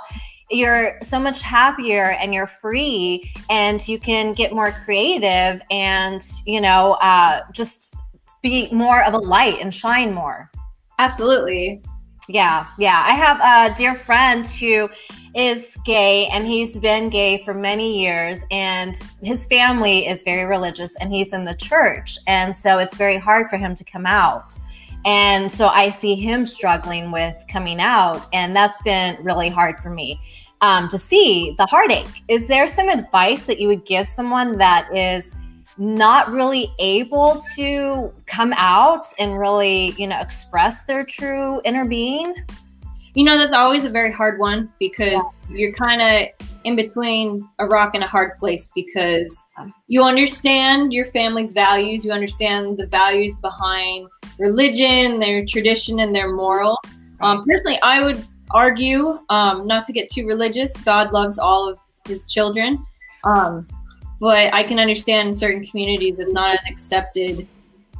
you're 0.49 0.97
so 1.01 1.19
much 1.19 1.41
happier 1.41 2.11
and 2.19 2.33
you're 2.33 2.47
free 2.47 3.31
and 3.49 3.87
you 3.87 3.99
can 3.99 4.33
get 4.33 4.51
more 4.51 4.71
creative 4.71 5.61
and, 5.69 6.21
you 6.45 6.59
know, 6.59 6.93
uh, 7.01 7.41
just 7.51 7.95
be 8.41 8.69
more 8.71 9.03
of 9.03 9.13
a 9.13 9.17
light 9.17 9.59
and 9.61 9.73
shine 9.73 10.13
more. 10.13 10.49
Absolutely. 10.97 11.83
Yeah. 12.27 12.65
Yeah. 12.77 13.03
I 13.05 13.11
have 13.11 13.73
a 13.73 13.75
dear 13.75 13.95
friend 13.95 14.45
who 14.45 14.89
is 15.35 15.77
gay 15.85 16.27
and 16.27 16.45
he's 16.45 16.79
been 16.79 17.09
gay 17.09 17.43
for 17.43 17.53
many 17.53 18.01
years 18.01 18.43
and 18.51 18.95
his 19.21 19.45
family 19.45 20.07
is 20.07 20.23
very 20.23 20.45
religious 20.45 20.95
and 20.97 21.11
he's 21.11 21.33
in 21.33 21.45
the 21.45 21.55
church. 21.55 22.17
And 22.27 22.55
so 22.55 22.79
it's 22.79 22.97
very 22.97 23.17
hard 23.17 23.49
for 23.49 23.57
him 23.57 23.75
to 23.75 23.83
come 23.83 24.05
out. 24.05 24.59
And 25.05 25.51
so 25.51 25.67
I 25.67 25.89
see 25.89 26.15
him 26.15 26.45
struggling 26.45 27.11
with 27.11 27.43
coming 27.49 27.79
out, 27.79 28.27
and 28.33 28.55
that's 28.55 28.81
been 28.81 29.17
really 29.23 29.49
hard 29.49 29.79
for 29.79 29.89
me 29.89 30.19
um, 30.61 30.87
to 30.89 30.97
see 30.97 31.55
the 31.57 31.65
heartache. 31.65 32.23
Is 32.27 32.47
there 32.47 32.67
some 32.67 32.89
advice 32.89 33.43
that 33.43 33.59
you 33.59 33.67
would 33.67 33.85
give 33.85 34.07
someone 34.07 34.57
that 34.57 34.93
is 34.95 35.35
not 35.77 36.29
really 36.31 36.73
able 36.79 37.41
to 37.55 38.13
come 38.25 38.53
out 38.57 39.05
and 39.17 39.39
really, 39.39 39.91
you 39.91 40.07
know, 40.07 40.19
express 40.19 40.83
their 40.83 41.05
true 41.05 41.61
inner 41.63 41.85
being? 41.85 42.35
You 43.13 43.23
know, 43.23 43.37
that's 43.37 43.53
always 43.53 43.85
a 43.85 43.89
very 43.89 44.11
hard 44.11 44.39
one 44.39 44.71
because 44.79 45.11
yeah. 45.49 45.55
you're 45.55 45.73
kind 45.73 46.01
of 46.01 46.47
in 46.63 46.75
between 46.75 47.47
a 47.59 47.65
rock 47.65 47.95
and 47.95 48.03
a 48.03 48.07
hard 48.07 48.35
place 48.35 48.69
because 48.75 49.45
you 49.87 50.03
understand 50.03 50.93
your 50.93 51.05
family's 51.05 51.53
values, 51.53 52.05
you 52.05 52.11
understand 52.11 52.77
the 52.77 52.87
values 52.87 53.37
behind 53.37 54.09
religion, 54.37 55.19
their 55.19 55.45
tradition, 55.45 55.99
and 55.99 56.13
their 56.13 56.33
morals. 56.33 56.77
Um, 57.21 57.45
personally, 57.45 57.79
I 57.81 58.03
would 58.03 58.25
argue, 58.51 59.19
um, 59.29 59.67
not 59.67 59.85
to 59.85 59.93
get 59.93 60.09
too 60.09 60.25
religious, 60.27 60.79
God 60.81 61.11
loves 61.11 61.39
all 61.39 61.67
of 61.67 61.77
his 62.07 62.25
children. 62.25 62.85
Um, 63.23 63.67
but 64.19 64.53
I 64.53 64.63
can 64.63 64.79
understand 64.79 65.29
in 65.29 65.33
certain 65.33 65.63
communities 65.63 66.19
it's 66.19 66.33
not 66.33 66.55
as 66.55 66.59
accepted. 66.69 67.47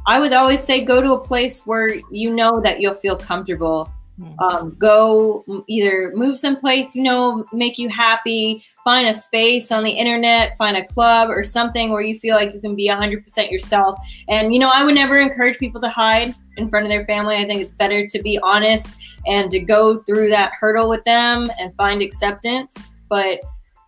I 0.06 0.18
would 0.18 0.32
always 0.32 0.62
say 0.62 0.82
go 0.82 1.00
to 1.00 1.12
a 1.12 1.18
place 1.18 1.66
where 1.66 1.94
you 2.10 2.30
know 2.34 2.60
that 2.60 2.80
you'll 2.80 2.94
feel 2.94 3.16
comfortable. 3.16 3.90
Um, 4.38 4.76
go 4.78 5.44
either 5.66 6.12
move 6.14 6.38
someplace, 6.38 6.94
you 6.94 7.02
know, 7.02 7.44
make 7.52 7.78
you 7.78 7.88
happy, 7.88 8.62
find 8.84 9.08
a 9.08 9.14
space 9.14 9.72
on 9.72 9.82
the 9.82 9.90
internet, 9.90 10.56
find 10.58 10.76
a 10.76 10.84
club 10.84 11.30
or 11.30 11.42
something 11.42 11.90
where 11.90 12.02
you 12.02 12.18
feel 12.18 12.36
like 12.36 12.52
you 12.52 12.60
can 12.60 12.74
be 12.74 12.88
100% 12.88 13.50
yourself. 13.50 13.98
And, 14.28 14.52
you 14.52 14.60
know, 14.60 14.70
I 14.70 14.84
would 14.84 14.94
never 14.94 15.18
encourage 15.18 15.58
people 15.58 15.80
to 15.80 15.88
hide 15.88 16.34
in 16.56 16.68
front 16.68 16.84
of 16.84 16.90
their 16.90 17.06
family. 17.06 17.36
I 17.36 17.44
think 17.44 17.62
it's 17.62 17.72
better 17.72 18.06
to 18.06 18.22
be 18.22 18.38
honest 18.42 18.94
and 19.26 19.50
to 19.50 19.58
go 19.58 19.98
through 20.02 20.28
that 20.30 20.52
hurdle 20.58 20.88
with 20.88 21.04
them 21.04 21.50
and 21.58 21.74
find 21.76 22.02
acceptance. 22.02 22.76
But 23.08 23.40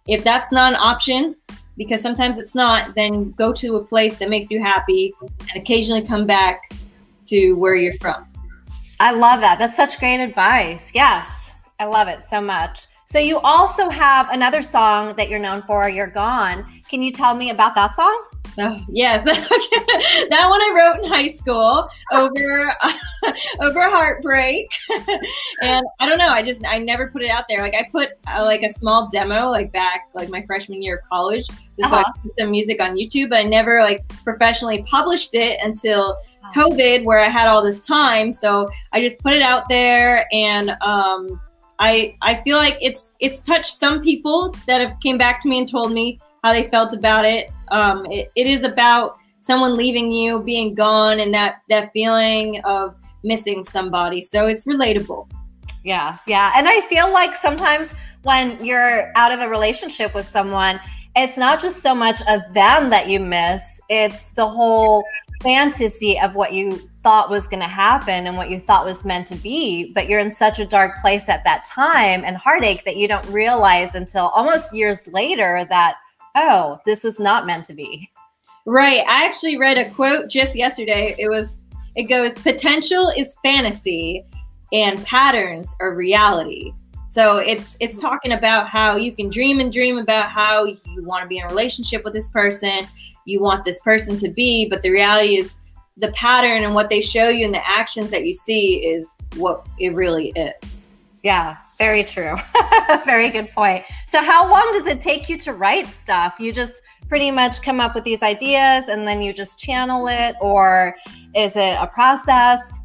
if 0.09 0.25
that's 0.25 0.51
not 0.51 0.73
an 0.73 0.79
option, 0.81 1.37
because 1.77 2.01
sometimes 2.01 2.39
it's 2.39 2.55
not, 2.55 2.95
then 2.95 3.31
go 3.33 3.53
to 3.53 3.77
a 3.77 3.85
place 3.85 4.19
that 4.19 4.29
makes 4.29 4.51
you 4.51 4.63
happy 4.63 5.13
and 5.21 5.57
occasionally 5.57 6.07
come 6.07 6.27
back 6.27 6.71
to 7.27 7.55
where 7.55 7.75
you're 7.75 7.95
from. 7.95 8.27
I 9.03 9.11
love 9.11 9.41
that. 9.41 9.59
That's 9.59 9.75
such 9.75 9.99
great 9.99 10.23
advice. 10.23 10.95
Yes, 10.95 11.57
I 11.81 11.87
love 11.87 12.07
it 12.07 12.23
so 12.23 12.41
much. 12.41 12.87
So 13.05 13.19
you 13.19 13.41
also 13.41 13.89
have 13.89 14.31
another 14.31 14.63
song 14.63 15.17
that 15.17 15.29
you're 15.29 15.41
known 15.41 15.63
for, 15.63 15.89
You're 15.89 16.07
Gone. 16.07 16.65
Can 16.89 17.03
you 17.03 17.11
tell 17.11 17.35
me 17.35 17.51
about 17.51 17.75
that 17.75 17.97
song? 17.97 18.27
Oh, 18.59 18.81
yes, 18.89 19.25
that 19.25 20.47
one 20.49 20.61
I 20.61 20.73
wrote 20.77 21.05
in 21.05 21.11
high 21.11 21.35
school 21.35 21.89
over 22.13 22.75
over 23.61 23.91
heartbreak, 23.91 24.69
and 25.63 25.85
I 26.01 26.07
don't 26.07 26.19
know. 26.19 26.29
I 26.29 26.43
just 26.43 26.65
I 26.67 26.79
never 26.79 27.09
put 27.09 27.23
it 27.23 27.31
out 27.31 27.47
there. 27.49 27.61
Like 27.61 27.75
I 27.75 27.89
put 27.91 28.11
uh, 28.29 28.45
like 28.45 28.63
a 28.63 28.71
small 28.73 29.09
demo 29.11 29.49
like 29.49 29.73
back 29.73 30.09
like 30.15 30.29
my 30.29 30.45
freshman 30.47 30.83
year 30.83 30.99
of 30.99 31.09
college, 31.09 31.47
just 31.47 31.61
uh-huh. 31.85 31.91
so 31.91 31.97
I 31.99 32.23
put 32.23 32.33
some 32.39 32.51
music 32.51 32.83
on 32.83 32.95
YouTube, 32.95 33.31
but 33.31 33.39
I 33.39 33.45
never 33.45 33.81
like 33.83 34.07
professionally 34.23 34.85
published 34.91 35.35
it 35.35 35.59
until 35.63 36.17
COVID, 36.53 37.05
where 37.05 37.21
I 37.21 37.29
had 37.29 37.49
all 37.49 37.63
this 37.63 37.81
time. 37.81 38.33
So 38.33 38.71
I 38.93 39.01
just 39.01 39.19
put 39.19 39.33
it 39.33 39.43
out 39.43 39.69
there, 39.69 40.27
and 40.33 40.71
um, 40.83 41.41
I 41.79 42.17
I 42.23 42.41
feel 42.43 42.57
like 42.57 42.79
it's 42.81 43.11
it's 43.21 43.41
touched 43.41 43.79
some 43.79 44.01
people 44.01 44.55
that 44.67 44.81
have 44.81 44.99
came 45.01 45.19
back 45.19 45.41
to 45.41 45.49
me 45.49 45.59
and 45.59 45.69
told 45.69 45.93
me 45.93 46.21
how 46.45 46.53
they 46.53 46.65
felt 46.65 46.95
about 46.95 47.25
it. 47.25 47.51
Um, 47.71 48.07
it, 48.07 48.31
it 48.37 48.47
is 48.47 48.65
about 48.65 49.17
someone 49.41 49.75
leaving 49.77 50.11
you, 50.11 50.43
being 50.43 50.75
gone, 50.75 51.21
and 51.21 51.35
that 51.35 51.63
that 51.69 51.91
feeling 51.93 52.61
of 52.65 52.95
missing 53.25 53.63
somebody. 53.63 54.23
So 54.23 54.47
it's 54.47 54.65
relatable. 54.65 55.29
Yeah, 55.85 56.19
yeah, 56.27 56.53
and 56.57 56.69
I 56.69 56.81
feel 56.83 57.13
like 57.13 57.35
sometimes 57.35 57.95
when 58.23 58.65
you're 58.65 59.11
out 59.17 59.33
of 59.33 59.41
a 59.41 59.49
relationship 59.49 60.15
with 60.15 60.25
someone, 60.25 60.81
it's 61.17 61.37
not 61.37 61.61
just 61.61 61.83
so 61.83 61.95
much 61.95 62.21
of 62.29 62.41
them 62.55 62.91
that 62.91 63.09
you 63.09 63.19
miss; 63.19 63.81
it's 63.89 64.31
the 64.31 64.47
whole 64.47 65.05
fantasy 65.43 66.19
of 66.19 66.35
what 66.35 66.53
you 66.53 66.89
thought 67.03 67.31
was 67.31 67.49
going 67.49 67.61
to 67.61 67.69
happen 67.69 68.27
and 68.27 68.37
what 68.37 68.51
you 68.51 68.61
thought 68.61 68.85
was 68.85 69.05
meant 69.05 69.27
to 69.27 69.35
be, 69.37 69.93
but 69.93 70.09
you're 70.09 70.21
in 70.21 70.31
such 70.31 70.59
a 70.59 70.65
dark 70.65 70.99
place 71.01 71.29
at 71.29 71.45
that 71.45 71.65
time 71.65 72.23
and 72.25 72.37
heartache 72.37 72.85
that 72.85 72.97
you 72.97 73.09
don't 73.09 73.27
realize 73.27 73.95
until 73.95 74.29
almost 74.29 74.75
years 74.75 75.07
later 75.09 75.67
that 75.69 75.97
oh, 76.35 76.79
this 76.87 77.05
was 77.05 77.21
not 77.21 77.47
meant 77.47 77.65
to 77.67 77.75
be. 77.75 78.11
Right. 78.65 79.05
I 79.09 79.25
actually 79.25 79.59
read 79.59 79.79
a 79.79 79.91
quote 79.91 80.31
just 80.31 80.57
yesterday. 80.57 81.15
It 81.19 81.29
was, 81.29 81.63
it 81.97 82.05
goes, 82.05 82.39
potential 82.39 83.13
is 83.17 83.37
fantasy 83.43 84.25
and 84.73 85.05
patterns 85.05 85.75
are 85.81 85.95
reality. 85.95 86.73
So 87.13 87.37
it's 87.37 87.77
it's 87.79 88.01
talking 88.01 88.33
about 88.33 88.71
how 88.71 88.97
you 88.97 89.13
can 89.13 89.29
dream 89.29 89.61
and 89.61 89.71
dream 89.71 89.99
about 89.99 90.31
how 90.31 90.65
you 90.65 90.79
want 90.97 91.21
to 91.21 91.29
be 91.29 91.37
in 91.37 91.45
a 91.45 91.47
relationship 91.47 92.05
with 92.05 92.15
this 92.15 92.29
person, 92.29 92.89
you 93.27 93.39
want 93.43 93.65
this 93.65 93.81
person 93.81 94.17
to 94.17 94.31
be, 94.31 94.67
but 94.67 94.81
the 94.81 94.89
reality 94.89 95.37
is 95.37 95.57
the 95.99 96.11
pattern 96.13 96.65
and 96.65 96.75
what 96.75 96.89
they 96.89 97.03
show 97.03 97.29
you 97.29 97.45
and 97.45 97.53
the 97.53 97.69
actions 97.69 98.09
that 98.13 98.25
you 98.25 98.33
see 98.33 98.77
is 98.77 99.13
what 99.37 99.67
it 99.79 99.95
really 99.95 100.33
is. 100.37 100.89
Yeah, 101.23 101.59
very 101.77 102.03
true. 102.03 102.35
very 103.05 103.29
good 103.29 103.51
point. 103.51 103.85
So, 104.07 104.23
how 104.23 104.51
long 104.51 104.71
does 104.73 104.87
it 104.87 104.99
take 104.99 105.29
you 105.29 105.37
to 105.41 105.53
write 105.53 105.91
stuff? 105.91 106.37
You 106.41 106.51
just 106.51 106.83
pretty 107.11 107.31
much 107.31 107.61
come 107.61 107.79
up 107.79 107.95
with 107.95 108.05
these 108.05 108.23
ideas 108.23 108.89
and 108.89 109.07
then 109.07 109.21
you 109.21 109.35
just 109.35 109.59
channel 109.59 110.09
it, 110.09 110.35
or 110.41 110.97
is 111.35 111.59
it 111.59 111.77
a 111.79 111.89
process? 111.89 112.81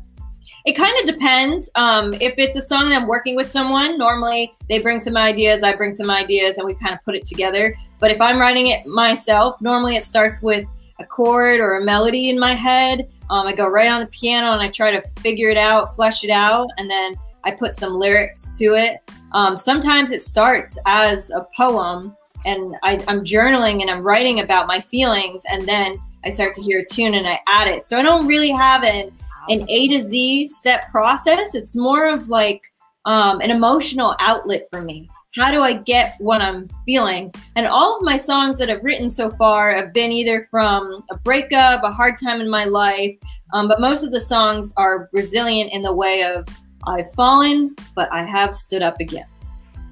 It 0.68 0.76
kind 0.76 0.94
of 1.00 1.16
depends. 1.16 1.70
Um, 1.76 2.14
if 2.16 2.34
it's 2.38 2.58
a 2.58 2.62
song 2.62 2.90
that 2.90 3.02
I'm 3.02 3.08
working 3.08 3.38
with 3.38 3.50
someone, 3.50 3.98
normally 3.98 4.54
they 4.68 4.80
bring 4.80 5.00
some 5.00 5.16
ideas, 5.16 5.64
I 5.64 5.74
bring 5.74 5.96
some 5.96 6.10
ideas, 6.10 6.58
and 6.58 6.66
we 6.66 6.76
kind 6.76 6.94
of 6.94 7.02
put 7.06 7.16
it 7.16 7.26
together. 7.26 7.74
But 8.02 8.12
if 8.12 8.20
I'm 8.20 8.38
writing 8.38 8.68
it 8.68 8.86
myself, 8.86 9.62
normally 9.62 9.96
it 9.96 10.04
starts 10.04 10.42
with 10.42 10.68
a 11.00 11.06
chord 11.06 11.62
or 11.62 11.78
a 11.78 11.86
melody 11.86 12.28
in 12.28 12.38
my 12.38 12.54
head. 12.54 13.10
Um, 13.30 13.48
I 13.48 13.54
go 13.54 13.70
right 13.70 13.88
on 13.88 14.02
the 14.02 14.08
piano 14.08 14.52
and 14.52 14.62
I 14.62 14.68
try 14.68 14.92
to 14.92 15.02
figure 15.22 15.50
it 15.50 15.56
out, 15.56 15.96
flesh 15.96 16.26
it 16.26 16.32
out, 16.32 16.68
and 16.78 16.90
then 16.90 17.16
I 17.46 17.52
put 17.52 17.74
some 17.74 17.94
lyrics 17.94 18.58
to 18.58 18.76
it. 18.76 19.00
Um, 19.32 19.56
sometimes 19.56 20.12
it 20.12 20.22
starts 20.22 20.78
as 20.86 21.30
a 21.30 21.48
poem 21.56 22.14
and 22.46 22.76
I, 22.84 22.96
am 23.08 23.24
journaling 23.24 23.80
and 23.80 23.90
I'm 23.90 24.04
writing 24.04 24.42
about 24.42 24.68
my 24.68 24.82
feelings 24.82 25.44
and 25.50 25.66
then 25.66 25.98
I 26.26 26.30
start 26.30 26.54
to 26.56 26.62
hear 26.62 26.82
a 26.82 26.86
tune 26.86 27.14
and 27.14 27.26
I 27.26 27.40
add 27.48 27.70
it. 27.70 27.88
So 27.88 27.98
I 27.98 28.02
don't 28.02 28.28
really 28.28 28.52
have 28.52 28.84
an, 28.84 29.12
an 29.50 29.66
A 29.70 29.88
to 29.90 30.02
Z 30.02 30.48
step 30.48 30.90
process. 30.92 31.56
It's 31.56 31.76
more 31.76 32.08
of 32.08 32.30
like 32.30 32.62
um, 33.06 33.42
an 33.42 33.52
emotional 33.52 34.16
outlet 34.20 34.68
for 34.72 34.82
me. 34.82 35.10
How 35.36 35.52
do 35.52 35.62
I 35.62 35.74
get 35.74 36.16
what 36.20 36.42
I'm 36.42 36.68
feeling? 36.86 37.32
And 37.56 37.68
all 37.68 37.98
of 37.98 38.04
my 38.04 38.18
songs 38.18 38.58
that 38.58 38.70
I've 38.70 38.84
written 38.84 39.10
so 39.10 39.30
far 39.32 39.76
have 39.76 39.94
been 39.94 40.12
either 40.12 40.48
from 40.50 41.04
a 41.12 41.18
breakup, 41.18 41.84
a 41.84 41.92
hard 41.92 42.16
time 42.18 42.42
in 42.42 42.50
my 42.50 42.66
life, 42.66 43.16
um, 43.54 43.68
but 43.68 43.80
most 43.80 44.04
of 44.04 44.12
the 44.12 44.22
songs 44.22 44.74
are 44.78 45.10
resilient 45.14 45.72
in 45.74 45.84
the 45.84 45.94
way 45.94 46.24
of 46.24 46.48
I've 46.88 47.12
fallen, 47.14 47.76
but 47.96 48.12
I 48.12 48.24
have 48.24 48.56
stood 48.56 48.82
up 48.82 49.00
again. 49.00 49.28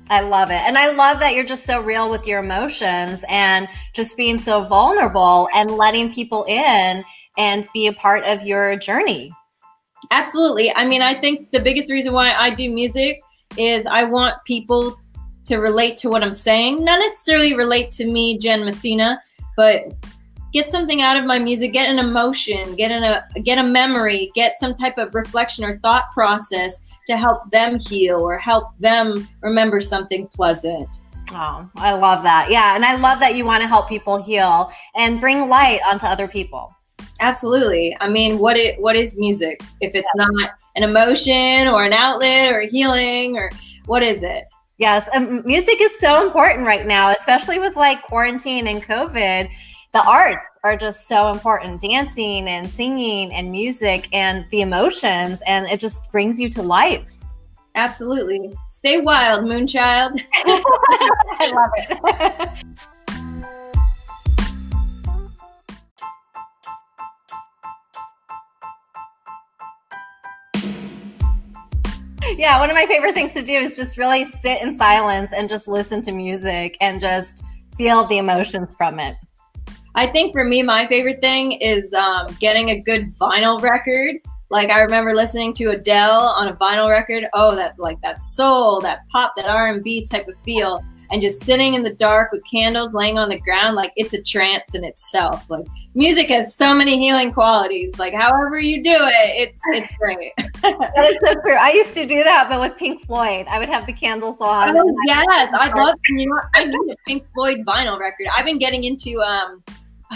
I 0.10 0.22
love 0.22 0.50
it. 0.52 0.62
And 0.62 0.78
I 0.78 0.92
love 0.92 1.20
that 1.20 1.34
you're 1.34 1.44
just 1.44 1.66
so 1.66 1.82
real 1.82 2.10
with 2.10 2.28
your 2.28 2.40
emotions 2.40 3.26
and 3.28 3.68
just 3.94 4.18
being 4.18 4.38
so 4.38 4.64
vulnerable 4.64 5.50
and 5.54 5.72
letting 5.72 6.14
people 6.14 6.46
in 6.48 7.04
and 7.38 7.68
be 7.74 7.88
a 7.88 7.94
part 7.94 8.24
of 8.24 8.44
your 8.44 8.78
journey. 8.78 9.32
Absolutely. 10.12 10.74
I 10.76 10.86
mean, 10.86 11.02
I 11.02 11.14
think 11.14 11.52
the 11.52 11.60
biggest 11.60 11.90
reason 11.90 12.14
why 12.14 12.34
I 12.34 12.50
do 12.50 12.70
music 12.70 13.22
is 13.58 13.86
I 13.86 14.04
want 14.04 14.36
people 14.46 15.00
to 15.46 15.58
relate 15.58 15.98
to 15.98 16.10
what 16.10 16.24
I'm 16.24 16.34
saying, 16.34 16.84
not 16.84 17.00
necessarily 17.00 17.56
relate 17.56 17.92
to 17.94 18.06
me, 18.06 18.38
Jen 18.38 18.66
Messina, 18.66 19.22
but 19.56 19.94
get 20.52 20.72
something 20.72 21.02
out 21.02 21.18
of 21.18 21.26
my 21.26 21.38
music, 21.38 21.74
get 21.74 21.90
an 21.90 22.00
emotion, 22.00 22.76
get 22.76 22.90
a 22.90 23.24
get 23.42 23.58
a 23.58 23.64
memory, 23.64 24.32
get 24.34 24.58
some 24.58 24.74
type 24.74 24.98
of 24.98 25.14
reflection 25.14 25.64
or 25.64 25.78
thought 25.80 26.06
process 26.14 26.80
to 27.08 27.18
help 27.18 27.52
them 27.52 27.78
heal 27.78 28.22
or 28.22 28.38
help 28.38 28.70
them 28.80 29.28
remember 29.42 29.80
something 29.80 30.28
pleasant. 30.28 30.88
Oh, 31.32 31.70
I 31.76 31.94
love 31.94 32.24
that. 32.24 32.50
Yeah, 32.50 32.76
and 32.76 32.86
I 32.86 32.96
love 32.96 33.20
that 33.20 33.36
you 33.36 33.46
want 33.46 33.62
to 33.62 33.68
help 33.68 33.90
people 33.90 34.22
heal 34.22 34.72
and 34.96 35.20
bring 35.20 35.50
light 35.50 35.82
onto 35.86 36.06
other 36.06 36.28
people. 36.28 36.74
Absolutely. 37.20 37.96
I 38.02 38.10
mean, 38.10 38.40
what 38.40 38.58
it 38.58 38.80
what 38.82 38.96
is 38.96 39.18
music? 39.18 39.62
If 39.82 39.96
it's 39.96 40.12
yeah. 40.18 40.26
not 40.26 40.52
an 40.76 40.84
emotion 40.84 41.68
or 41.68 41.86
an 41.86 41.94
outlet 41.94 42.52
or 42.52 42.60
a 42.62 42.68
healing 42.68 43.38
or 43.38 43.50
what 43.86 44.04
is 44.04 44.24
it? 44.24 44.46
Yes, 44.78 45.08
um, 45.16 45.42
music 45.46 45.78
is 45.80 45.98
so 46.00 46.26
important 46.26 46.68
right 46.68 46.86
now, 46.86 47.10
especially 47.10 47.60
with 47.60 47.78
like 47.78 48.02
quarantine 48.04 48.68
and 48.68 48.84
COVID. 48.84 49.50
The 49.94 50.04
arts 50.04 50.50
are 50.66 50.76
just 50.76 51.08
so 51.08 51.32
important. 51.32 51.80
Dancing 51.80 52.50
and 52.50 52.70
singing 52.70 53.34
and 53.34 53.50
music 53.50 54.10
and 54.12 54.46
the 54.52 54.60
emotions 54.60 55.42
and 55.48 55.66
it 55.68 55.80
just 55.80 56.12
brings 56.12 56.38
you 56.38 56.50
to 56.50 56.62
life. 56.62 57.14
Absolutely. 57.76 58.52
Stay 58.70 59.00
wild 59.00 59.46
moonchild. 59.46 60.20
I 60.36 61.52
love 61.54 61.72
it 61.78 62.66
yeah 72.38 72.60
one 72.60 72.70
of 72.70 72.76
my 72.76 72.86
favorite 72.86 73.14
things 73.14 73.34
to 73.34 73.44
do 73.44 73.54
is 73.54 73.76
just 73.76 73.98
really 73.98 74.26
sit 74.26 74.62
in 74.62 74.72
silence 74.72 75.34
and 75.34 75.48
just 75.50 75.68
listen 75.68 76.02
to 76.02 76.12
music 76.12 76.78
and 76.82 77.00
just 77.00 77.44
feel 77.76 78.06
the 78.06 78.18
emotions 78.18 78.76
from 78.78 79.00
it 79.00 79.16
I 79.98 80.08
think 80.08 80.34
for 80.34 80.44
me, 80.44 80.62
my 80.62 80.86
favorite 80.88 81.22
thing 81.22 81.54
is 81.54 81.94
um, 81.94 82.28
getting 82.42 82.70
a 82.70 82.82
good 82.82 83.18
vinyl 83.18 83.62
record. 83.62 84.18
Like 84.50 84.70
I 84.70 84.82
remember 84.82 85.14
listening 85.14 85.54
to 85.56 85.70
Adele 85.72 86.20
on 86.20 86.50
a 86.50 86.54
vinyl 86.54 86.90
record. 86.90 87.28
Oh, 87.34 87.56
that 87.56 87.80
like 87.80 88.02
that 88.02 88.22
soul, 88.22 88.82
that 88.82 89.08
pop, 89.10 89.34
that 89.38 89.46
R 89.46 89.70
and 89.70 89.82
B 89.82 90.06
type 90.06 90.28
of 90.28 90.36
feel, 90.44 90.84
and 91.12 91.22
just 91.22 91.44
sitting 91.44 91.76
in 91.76 91.84
the 91.84 91.94
dark 91.94 92.32
with 92.32 92.44
candles, 92.50 92.90
laying 92.94 93.18
on 93.18 93.30
the 93.30 93.40
ground, 93.40 93.76
like 93.76 93.92
it's 93.96 94.14
a 94.14 94.22
trance 94.22 94.76
in 94.76 94.84
itself. 94.84 95.50
Like 95.50 95.66
music 95.94 96.30
has 96.30 96.56
so 96.56 96.74
many 96.74 96.98
healing 96.98 97.32
qualities. 97.34 97.98
Like 98.00 98.14
however 98.14 98.60
you 98.60 98.84
do 98.84 98.96
it, 98.96 99.50
it's 99.50 99.62
it's 99.68 99.94
great. 100.00 100.32
that 100.38 101.12
is 101.12 101.20
so 101.24 101.34
true. 101.42 101.56
I 101.56 101.72
used 101.72 101.94
to 101.96 102.06
do 102.06 102.24
that, 102.24 102.48
but 102.50 102.60
with 102.60 102.78
Pink 102.78 103.02
Floyd, 103.06 103.46
I 103.50 103.60
would 103.60 103.70
have 103.70 103.86
the 103.86 103.94
candles 103.94 104.42
on. 104.42 104.78
Oh 104.78 104.96
yes, 105.06 105.50
I 105.54 105.72
love. 105.76 105.96
You 106.10 106.28
know, 106.28 106.42
I 106.54 106.66
need 106.66 106.92
a 106.92 106.96
Pink 107.08 107.26
Floyd 107.34 107.66
vinyl 107.66 108.00
record. 108.00 108.28
I've 108.36 108.46
been 108.46 108.60
getting 108.60 108.84
into 108.84 109.22
um 109.22 109.64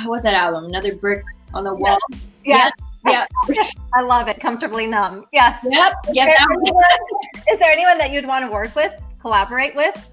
what's 0.05 0.23
that 0.23 0.33
album? 0.33 0.65
Another 0.65 0.95
brick 0.95 1.23
on 1.53 1.63
the 1.63 1.73
wall. 1.73 1.97
Yes. 2.43 2.71
yes. 3.05 3.27
Yeah. 3.47 3.63
I 3.93 4.01
love 4.01 4.27
it. 4.27 4.39
Comfortably 4.39 4.87
numb. 4.87 5.25
Yes. 5.31 5.65
Yep. 5.69 5.93
yep. 6.11 6.29
Is, 6.29 6.35
there 6.35 6.47
anyone, 6.51 6.83
is 7.51 7.59
there 7.59 7.71
anyone 7.71 7.97
that 7.97 8.11
you'd 8.11 8.27
want 8.27 8.45
to 8.45 8.51
work 8.51 8.75
with, 8.75 8.93
collaborate 9.19 9.75
with? 9.75 10.09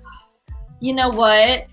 You 0.80 0.95
know 0.95 1.09
what? 1.09 1.66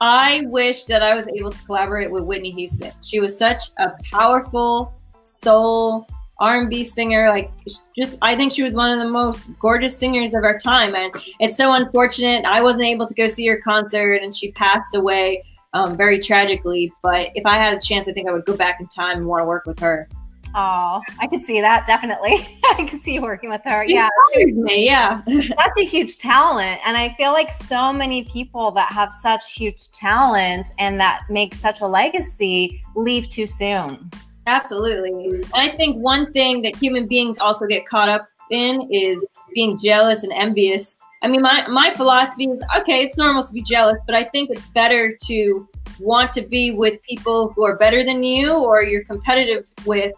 I 0.00 0.42
wish 0.46 0.84
that 0.84 1.02
I 1.02 1.14
was 1.14 1.26
able 1.28 1.50
to 1.50 1.62
collaborate 1.64 2.10
with 2.10 2.24
Whitney 2.24 2.50
Houston. 2.52 2.92
She 3.02 3.20
was 3.20 3.36
such 3.38 3.60
a 3.78 3.92
powerful 4.10 4.92
soul 5.22 6.06
R&B 6.38 6.84
singer. 6.84 7.28
Like, 7.28 7.50
just 7.96 8.16
I 8.20 8.36
think 8.36 8.52
she 8.52 8.62
was 8.62 8.74
one 8.74 8.90
of 8.90 8.98
the 8.98 9.10
most 9.10 9.48
gorgeous 9.58 9.96
singers 9.96 10.34
of 10.34 10.44
our 10.44 10.58
time, 10.58 10.94
and 10.94 11.12
it's 11.40 11.56
so 11.56 11.72
unfortunate 11.74 12.44
I 12.44 12.60
wasn't 12.60 12.84
able 12.84 13.06
to 13.06 13.14
go 13.14 13.28
see 13.28 13.46
her 13.46 13.58
concert, 13.58 14.16
and 14.22 14.34
she 14.34 14.52
passed 14.52 14.94
away 14.94 15.44
um, 15.72 15.96
very 15.96 16.18
tragically. 16.18 16.92
But 17.02 17.30
if 17.34 17.46
I 17.46 17.54
had 17.54 17.76
a 17.76 17.80
chance, 17.80 18.08
I 18.08 18.12
think 18.12 18.28
I 18.28 18.32
would 18.32 18.44
go 18.44 18.56
back 18.56 18.80
in 18.80 18.88
time 18.88 19.18
and 19.18 19.26
want 19.26 19.42
to 19.42 19.46
work 19.46 19.66
with 19.66 19.78
her. 19.80 20.08
Oh, 20.56 21.00
I 21.18 21.26
could 21.26 21.42
see 21.42 21.60
that 21.60 21.84
definitely. 21.84 22.46
I 22.64 22.86
could 22.88 23.00
see 23.00 23.14
you 23.14 23.22
working 23.22 23.50
with 23.50 23.62
her. 23.64 23.84
Yeah. 23.84 24.08
Me, 24.36 24.86
yeah. 24.86 25.20
That's 25.26 25.78
a 25.78 25.84
huge 25.84 26.18
talent. 26.18 26.80
And 26.86 26.96
I 26.96 27.08
feel 27.10 27.32
like 27.32 27.50
so 27.50 27.92
many 27.92 28.24
people 28.24 28.70
that 28.72 28.92
have 28.92 29.10
such 29.12 29.54
huge 29.54 29.90
talent 29.90 30.68
and 30.78 31.00
that 31.00 31.24
make 31.28 31.54
such 31.54 31.80
a 31.80 31.86
legacy 31.86 32.80
leave 32.94 33.28
too 33.28 33.46
soon. 33.46 34.10
Absolutely. 34.46 35.10
And 35.10 35.46
I 35.54 35.70
think 35.70 35.96
one 35.96 36.32
thing 36.32 36.62
that 36.62 36.76
human 36.76 37.08
beings 37.08 37.38
also 37.38 37.66
get 37.66 37.86
caught 37.86 38.08
up 38.08 38.28
in 38.50 38.88
is 38.92 39.26
being 39.54 39.76
jealous 39.78 40.22
and 40.22 40.32
envious. 40.32 40.96
I 41.22 41.28
mean, 41.28 41.42
my, 41.42 41.66
my 41.66 41.92
philosophy 41.94 42.44
is 42.44 42.62
okay, 42.76 43.02
it's 43.02 43.18
normal 43.18 43.42
to 43.42 43.52
be 43.52 43.62
jealous, 43.62 43.96
but 44.06 44.14
I 44.14 44.24
think 44.24 44.50
it's 44.50 44.66
better 44.66 45.16
to 45.24 45.68
want 45.98 46.32
to 46.32 46.42
be 46.42 46.72
with 46.72 47.02
people 47.02 47.52
who 47.52 47.64
are 47.64 47.76
better 47.76 48.04
than 48.04 48.22
you 48.22 48.52
or 48.52 48.82
you're 48.82 49.04
competitive 49.04 49.66
with 49.86 50.12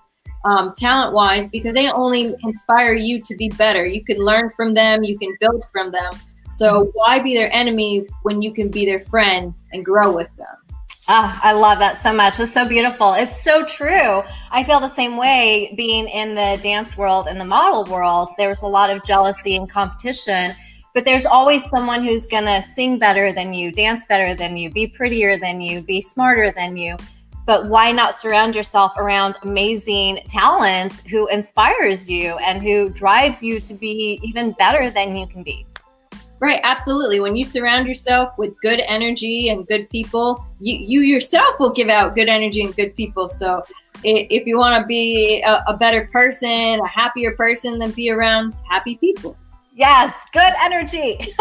um, 0.47 0.73
talent 0.75 1.13
wise 1.13 1.49
because 1.49 1.75
they 1.75 1.91
only 1.91 2.35
inspire 2.45 2.93
you 2.93 3.21
to 3.21 3.35
be 3.35 3.49
better. 3.51 3.85
You 3.85 4.05
can 4.05 4.19
learn 4.19 4.51
from 4.51 4.75
them, 4.75 5.03
you 5.03 5.19
can 5.19 5.35
build 5.41 5.65
from 5.73 5.91
them. 5.91 6.13
So 6.51 6.91
why 6.95 7.19
be 7.19 7.35
their 7.35 7.53
enemy 7.53 8.07
when 8.23 8.41
you 8.41 8.53
can 8.53 8.71
be 8.71 8.87
their 8.87 9.01
friend 9.01 9.53
and 9.73 9.85
grow 9.85 10.15
with 10.15 10.35
them? 10.37 10.47
Oh, 11.09 11.41
I 11.43 11.53
love 11.53 11.79
that 11.81 11.97
so 11.97 12.13
much. 12.13 12.39
It's 12.41 12.53
so 12.53 12.69
beautiful. 12.69 13.15
It's 13.15 13.41
so 13.41 13.65
true. 13.65 14.23
I 14.51 14.65
feel 14.65 14.81
the 14.81 14.89
same 14.89 15.17
way 15.17 15.73
being 15.77 16.09
in 16.09 16.35
the 16.35 16.59
dance 16.61 16.97
world 16.97 17.27
and 17.29 17.41
the 17.41 17.45
model 17.45 17.85
world. 17.85 18.31
There's 18.39 18.63
a 18.63 18.67
lot 18.67 18.91
of 18.91 19.05
jealousy 19.05 19.57
and 19.57 19.69
competition, 19.69 20.53
but 20.95 21.05
there's 21.05 21.27
always 21.27 21.65
someone 21.65 22.03
who's 22.03 22.27
going 22.27 22.47
to 22.47 22.61
sing 22.63 22.99
better 22.99 23.33
than 23.33 23.53
you, 23.53 23.71
dance 23.71 24.05
better 24.07 24.35
than 24.35 24.57
you, 24.57 24.71
be 24.71 24.87
prettier 24.87 25.39
than 25.39 25.61
you, 25.61 25.81
be 25.81 26.01
smarter 26.01 26.51
than 26.51 26.77
you. 26.77 26.97
But 27.47 27.67
why 27.67 27.93
not 27.93 28.15
surround 28.15 28.57
yourself 28.57 28.97
around 28.99 29.37
amazing 29.43 30.19
talent 30.29 31.03
who 31.09 31.29
inspires 31.29 32.11
you 32.11 32.37
and 32.39 32.61
who 32.61 32.91
drives 32.91 33.43
you 33.43 33.61
to 33.61 33.73
be 33.73 34.21
even 34.23 34.51
better 34.53 34.91
than 34.91 35.17
you 35.17 35.29
can 35.29 35.45
be? 35.45 35.65
Right, 36.39 36.61
absolutely. 36.65 37.21
When 37.21 37.35
you 37.35 37.45
surround 37.47 37.87
yourself 37.87 38.37
with 38.37 38.61
good 38.61 38.81
energy 38.81 39.49
and 39.49 39.67
good 39.67 39.89
people, 39.89 40.45
you, 40.61 40.77
you 40.77 41.01
yourself 41.01 41.59
will 41.59 41.71
give 41.71 41.89
out 41.89 42.15
good 42.15 42.29
energy 42.29 42.63
and 42.63 42.77
good 42.77 42.95
people. 42.95 43.29
So 43.29 43.63
if 44.05 44.47
you 44.47 44.59
want 44.59 44.83
to 44.83 44.87
be 44.87 45.43
a, 45.43 45.63
a 45.69 45.77
better 45.77 46.09
person, 46.13 46.51
a 46.51 46.89
happier 46.89 47.33
person, 47.33 47.79
then 47.79 47.93
be 47.93 48.11
around 48.11 48.55
happy 48.69 48.97
people. 48.97 49.37
Yes, 49.75 50.25
good 50.33 50.53
energy. 50.61 51.19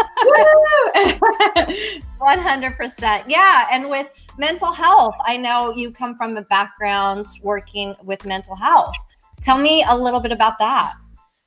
100%. 2.20 3.24
Yeah. 3.28 3.66
And 3.70 3.88
with 3.90 4.25
mental 4.38 4.72
health, 4.72 5.16
I 5.24 5.36
know 5.36 5.74
you 5.74 5.90
come 5.90 6.16
from 6.16 6.36
a 6.36 6.42
background 6.42 7.26
working 7.42 7.94
with 8.04 8.24
mental 8.24 8.56
health. 8.56 8.94
Tell 9.40 9.58
me 9.58 9.84
a 9.88 9.96
little 9.96 10.20
bit 10.20 10.32
about 10.32 10.58
that. 10.58 10.94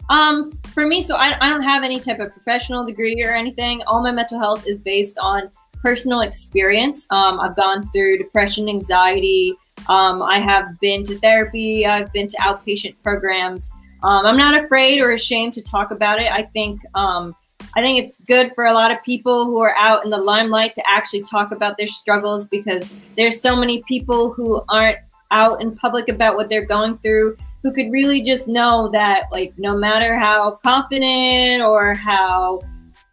Um, 0.09 0.51
for 0.73 0.87
me, 0.87 1.03
so 1.03 1.15
I, 1.15 1.37
I 1.39 1.49
don't 1.49 1.61
have 1.61 1.83
any 1.83 1.99
type 1.99 2.19
of 2.19 2.31
professional 2.33 2.83
degree 2.85 3.23
or 3.23 3.31
anything. 3.31 3.83
All 3.85 4.01
my 4.01 4.11
mental 4.11 4.39
health 4.39 4.65
is 4.65 4.79
based 4.79 5.19
on 5.19 5.51
personal 5.81 6.21
experience. 6.21 7.05
Um, 7.11 7.39
I've 7.39 7.55
gone 7.55 7.89
through 7.91 8.17
depression, 8.17 8.67
anxiety. 8.67 9.55
Um, 9.87 10.21
I 10.21 10.39
have 10.39 10.79
been 10.79 11.03
to 11.03 11.17
therapy. 11.19 11.85
I've 11.85 12.11
been 12.11 12.27
to 12.27 12.37
outpatient 12.37 12.95
programs. 13.03 13.69
Um, 14.03 14.25
I'm 14.25 14.37
not 14.37 14.63
afraid 14.63 15.01
or 15.01 15.11
ashamed 15.11 15.53
to 15.53 15.61
talk 15.61 15.91
about 15.91 16.19
it. 16.19 16.31
I 16.31 16.43
think 16.43 16.81
um, 16.95 17.35
I 17.75 17.81
think 17.81 18.03
it's 18.03 18.17
good 18.21 18.51
for 18.55 18.65
a 18.65 18.73
lot 18.73 18.91
of 18.91 19.01
people 19.03 19.45
who 19.45 19.61
are 19.61 19.75
out 19.77 20.03
in 20.03 20.09
the 20.09 20.17
limelight 20.17 20.73
to 20.73 20.83
actually 20.87 21.21
talk 21.23 21.51
about 21.51 21.77
their 21.77 21.87
struggles 21.87 22.47
because 22.47 22.93
there's 23.15 23.39
so 23.39 23.55
many 23.55 23.83
people 23.87 24.31
who 24.31 24.61
aren't 24.69 24.97
out 25.31 25.61
in 25.61 25.75
public 25.75 26.09
about 26.09 26.35
what 26.35 26.49
they're 26.49 26.65
going 26.65 26.97
through 26.99 27.37
who 27.61 27.71
could 27.71 27.91
really 27.91 28.21
just 28.21 28.47
know 28.47 28.89
that 28.91 29.25
like 29.31 29.53
no 29.57 29.77
matter 29.77 30.17
how 30.17 30.51
confident 30.63 31.61
or 31.61 31.93
how 31.93 32.59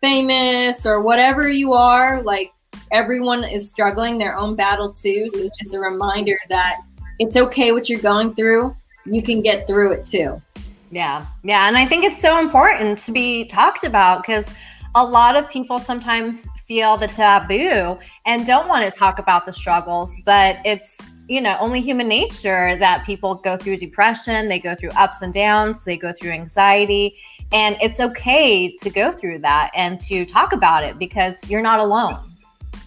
famous 0.00 0.86
or 0.86 1.02
whatever 1.02 1.48
you 1.48 1.72
are 1.74 2.22
like 2.22 2.52
everyone 2.92 3.44
is 3.44 3.68
struggling 3.68 4.18
their 4.18 4.36
own 4.36 4.54
battle 4.54 4.92
too. 4.92 5.28
So 5.30 5.40
it's 5.40 5.58
just 5.58 5.74
a 5.74 5.80
reminder 5.80 6.38
that 6.48 6.80
it's 7.18 7.36
okay 7.36 7.72
what 7.72 7.88
you're 7.88 8.00
going 8.00 8.34
through. 8.34 8.74
You 9.04 9.22
can 9.22 9.42
get 9.42 9.66
through 9.66 9.92
it 9.92 10.06
too 10.06 10.40
yeah 10.90 11.26
yeah 11.42 11.66
and 11.66 11.76
i 11.76 11.84
think 11.84 12.04
it's 12.04 12.20
so 12.20 12.38
important 12.38 12.96
to 12.96 13.12
be 13.12 13.44
talked 13.44 13.84
about 13.84 14.22
because 14.22 14.54
a 14.96 15.04
lot 15.04 15.36
of 15.36 15.48
people 15.50 15.78
sometimes 15.78 16.48
feel 16.66 16.96
the 16.96 17.06
taboo 17.06 17.98
and 18.24 18.46
don't 18.46 18.66
want 18.66 18.90
to 18.90 18.98
talk 18.98 19.18
about 19.18 19.44
the 19.44 19.52
struggles, 19.52 20.16
but 20.24 20.56
it's, 20.64 21.12
you 21.28 21.42
know, 21.42 21.54
only 21.60 21.82
human 21.82 22.08
nature 22.08 22.76
that 22.78 23.04
people 23.04 23.34
go 23.34 23.58
through 23.58 23.76
depression, 23.76 24.48
they 24.48 24.58
go 24.58 24.74
through 24.74 24.88
ups 24.96 25.20
and 25.20 25.34
downs, 25.34 25.84
they 25.84 25.98
go 25.98 26.12
through 26.12 26.30
anxiety, 26.30 27.14
and 27.52 27.76
it's 27.82 28.00
okay 28.00 28.74
to 28.74 28.88
go 28.88 29.12
through 29.12 29.38
that 29.38 29.70
and 29.74 30.00
to 30.00 30.24
talk 30.24 30.54
about 30.54 30.82
it 30.82 30.98
because 30.98 31.46
you're 31.48 31.60
not 31.60 31.78
alone. 31.78 32.18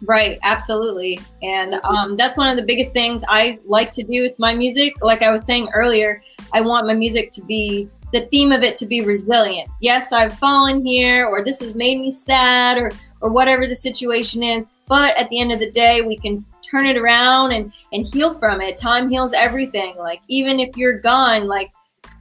Right, 0.04 0.40
absolutely. 0.44 1.20
And 1.44 1.76
um, 1.84 2.16
that's 2.16 2.38
one 2.38 2.50
of 2.50 2.56
the 2.58 2.64
biggest 2.64 2.94
things 2.94 3.24
I 3.28 3.60
like 3.66 3.92
to 3.94 4.04
do 4.04 4.24
with 4.24 4.38
my 4.40 4.56
music. 4.56 4.94
Like 5.02 5.22
I 5.22 5.32
was 5.32 5.42
saying 5.46 5.70
earlier, 5.74 6.22
I 6.54 6.62
want 6.62 6.88
my 6.88 6.94
music 6.94 7.32
to 7.34 7.42
be 7.44 7.90
the 8.14 8.22
theme 8.22 8.52
of 8.52 8.64
it 8.64 8.76
to 8.78 8.86
be 8.86 9.02
resilient. 9.02 9.70
Yes, 9.82 10.12
I've 10.14 10.38
fallen 10.40 10.84
here, 10.86 11.28
or 11.28 11.44
this 11.44 11.60
has 11.60 11.76
made 11.76 12.00
me 12.00 12.12
sad, 12.12 12.78
or 12.78 12.92
or 13.22 13.30
whatever 13.30 13.68
the 13.68 13.76
situation 13.76 14.42
is. 14.42 14.66
But 14.88 15.18
at 15.18 15.30
the 15.30 15.40
end 15.40 15.52
of 15.52 15.60
the 15.60 15.70
day, 15.70 16.02
we 16.02 16.18
can 16.18 16.46
turn 16.70 16.86
it 16.86 16.98
around 16.98 17.52
and 17.52 17.72
and 17.94 18.08
heal 18.08 18.34
from 18.34 18.62
it. 18.62 18.78
Time 18.78 19.10
heals 19.10 19.34
everything. 19.34 19.96
Like 19.98 20.22
even 20.28 20.60
if 20.60 20.76
you're 20.78 21.00
gone, 21.00 21.48
like 21.48 21.72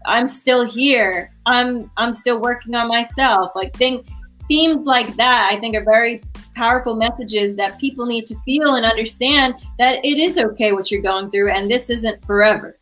I'm 0.06 0.28
still 0.28 0.64
here. 0.64 1.32
I'm 1.46 1.90
I'm 1.96 2.12
still 2.12 2.40
working 2.40 2.74
on 2.74 2.88
myself. 2.88 3.52
Like 3.54 3.74
think 3.74 4.08
themes 4.48 4.82
like 4.82 5.14
that, 5.16 5.50
I 5.52 5.56
think 5.56 5.76
are 5.76 5.84
very 5.84 6.22
powerful 6.59 6.97
messages 6.97 7.55
that 7.55 7.79
people 7.79 8.05
need 8.05 8.27
to 8.27 8.37
feel 8.40 8.75
and 8.75 8.85
understand 8.85 9.55
that 9.79 10.05
it 10.05 10.18
is 10.18 10.38
okay 10.38 10.73
what 10.73 10.90
you're 10.90 11.01
going 11.01 11.31
through 11.31 11.53
and 11.53 11.71
this 11.71 11.88
isn't 11.88 12.23
forever. 12.27 12.75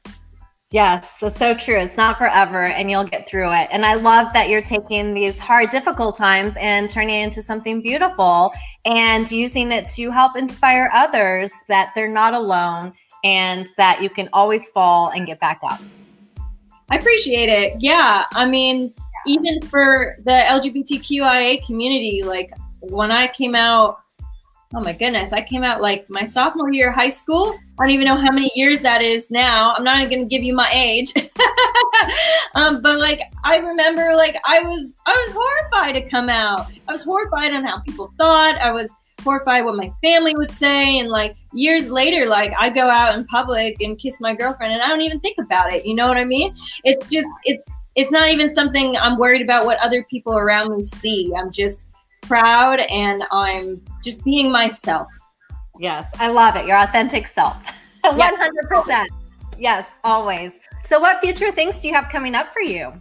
Yes, 0.71 1.21
that's 1.21 1.37
so 1.37 1.55
true. 1.55 1.77
It's 1.77 1.99
not 1.99 2.17
forever 2.17 2.65
and 2.65 2.91
you'll 2.91 3.05
get 3.05 3.29
through 3.29 3.53
it. 3.53 3.69
And 3.71 3.85
I 3.85 3.95
love 3.95 4.33
that 4.33 4.49
you're 4.49 4.63
taking 4.63 5.13
these 5.13 5.39
hard, 5.39 5.69
difficult 5.69 6.17
times 6.17 6.57
and 6.59 6.91
turning 6.91 7.21
it 7.21 7.25
into 7.25 7.43
something 7.43 7.83
beautiful 7.83 8.51
and 8.87 9.31
using 9.31 9.71
it 9.71 9.89
to 9.89 10.11
help 10.11 10.37
inspire 10.37 10.91
others 10.95 11.53
that 11.69 11.93
they're 11.95 12.09
not 12.09 12.33
alone 12.33 12.95
and 13.25 13.67
that 13.77 14.03
you 14.03 14.09
can 14.09 14.31
always 14.33 14.71
fall 14.71 15.11
and 15.11 15.27
get 15.27 15.39
back 15.39 15.61
up. 15.63 15.81
I 16.91 16.97
appreciate 16.97 17.51
it. 17.51 17.75
Yeah. 17.81 18.25
I 18.33 18.47
mean, 18.47 18.95
even 19.27 19.61
for 19.63 20.17
the 20.25 20.45
LGBTQIA 20.47 21.65
community, 21.67 22.23
like 22.25 22.51
when 22.91 23.11
I 23.11 23.27
came 23.29 23.55
out 23.55 24.01
oh 24.75 24.81
my 24.81 24.93
goodness, 24.93 25.33
I 25.33 25.43
came 25.43 25.63
out 25.63 25.81
like 25.81 26.09
my 26.11 26.25
sophomore 26.25 26.73
year 26.73 26.91
of 26.91 26.95
high 26.95 27.09
school. 27.09 27.57
I 27.79 27.85
don't 27.85 27.91
even 27.91 28.07
know 28.07 28.17
how 28.17 28.31
many 28.31 28.51
years 28.55 28.81
that 28.81 29.01
is 29.01 29.31
now. 29.31 29.75
I'm 29.75 29.85
not 29.85 30.11
going 30.11 30.23
to 30.23 30.29
give 30.29 30.43
you 30.43 30.55
my 30.55 30.69
age. 30.73 31.13
um, 32.55 32.83
but 32.83 32.99
like, 32.99 33.21
I 33.45 33.57
remember 33.57 34.15
like 34.17 34.37
I 34.45 34.61
was, 34.63 34.97
I 35.07 35.13
was 35.13 35.35
horrified 35.35 35.95
to 35.95 36.09
come 36.09 36.29
out. 36.29 36.67
I 36.89 36.93
was 36.93 37.03
horrified 37.03 37.53
on 37.53 37.65
how 37.65 37.81
people 37.81 38.13
thought. 38.19 38.59
I 38.61 38.73
was 38.73 38.95
horrified 39.23 39.65
what 39.65 39.77
my 39.77 39.93
family 40.03 40.35
would 40.37 40.51
say. 40.51 40.99
And 40.99 41.11
like 41.11 41.37
years 41.53 41.89
later, 41.89 42.29
like 42.29 42.53
I 42.59 42.71
go 42.71 42.91
out 42.91 43.17
in 43.17 43.25
public 43.27 43.77
and 43.81 43.99
kiss 43.99 44.21
my 44.21 44.35
girlfriend 44.35 44.73
and 44.73 44.83
I 44.83 44.89
don't 44.89 45.03
even 45.03 45.21
think 45.21 45.39
about 45.39 45.73
it. 45.73 45.87
You 45.87 45.95
know 45.95 46.09
what 46.09 46.19
I 46.19 46.25
mean? 46.25 46.55
It's 46.85 47.09
just, 47.09 47.29
it's, 47.45 47.67
it's 47.95 48.11
not 48.11 48.31
even 48.31 48.55
something 48.55 48.97
I'm 48.97 49.17
worried 49.17 49.43
about 49.43 49.65
what 49.65 49.83
other 49.83 50.05
people 50.11 50.37
around 50.37 50.77
me 50.77 50.83
see. 50.83 51.33
I'm 51.35 51.51
just 51.51 51.87
proud 52.27 52.81
and 52.81 53.25
I'm 53.31 53.83
just 54.03 54.25
being 54.25 54.51
myself. 54.51 55.09
Yes, 55.79 56.13
I 56.19 56.29
love 56.29 56.57
it. 56.57 56.67
Your 56.67 56.79
authentic 56.79 57.27
self. 57.27 57.57
100%. 58.05 59.07
Yes, 59.59 59.99
always. 60.05 60.61
So, 60.83 61.01
what 61.01 61.21
future 61.21 61.51
things 61.51 61.81
do 61.81 61.89
you 61.89 61.95
have 61.95 62.09
coming 62.09 62.35
up 62.35 62.53
for 62.53 62.61
you? 62.61 62.93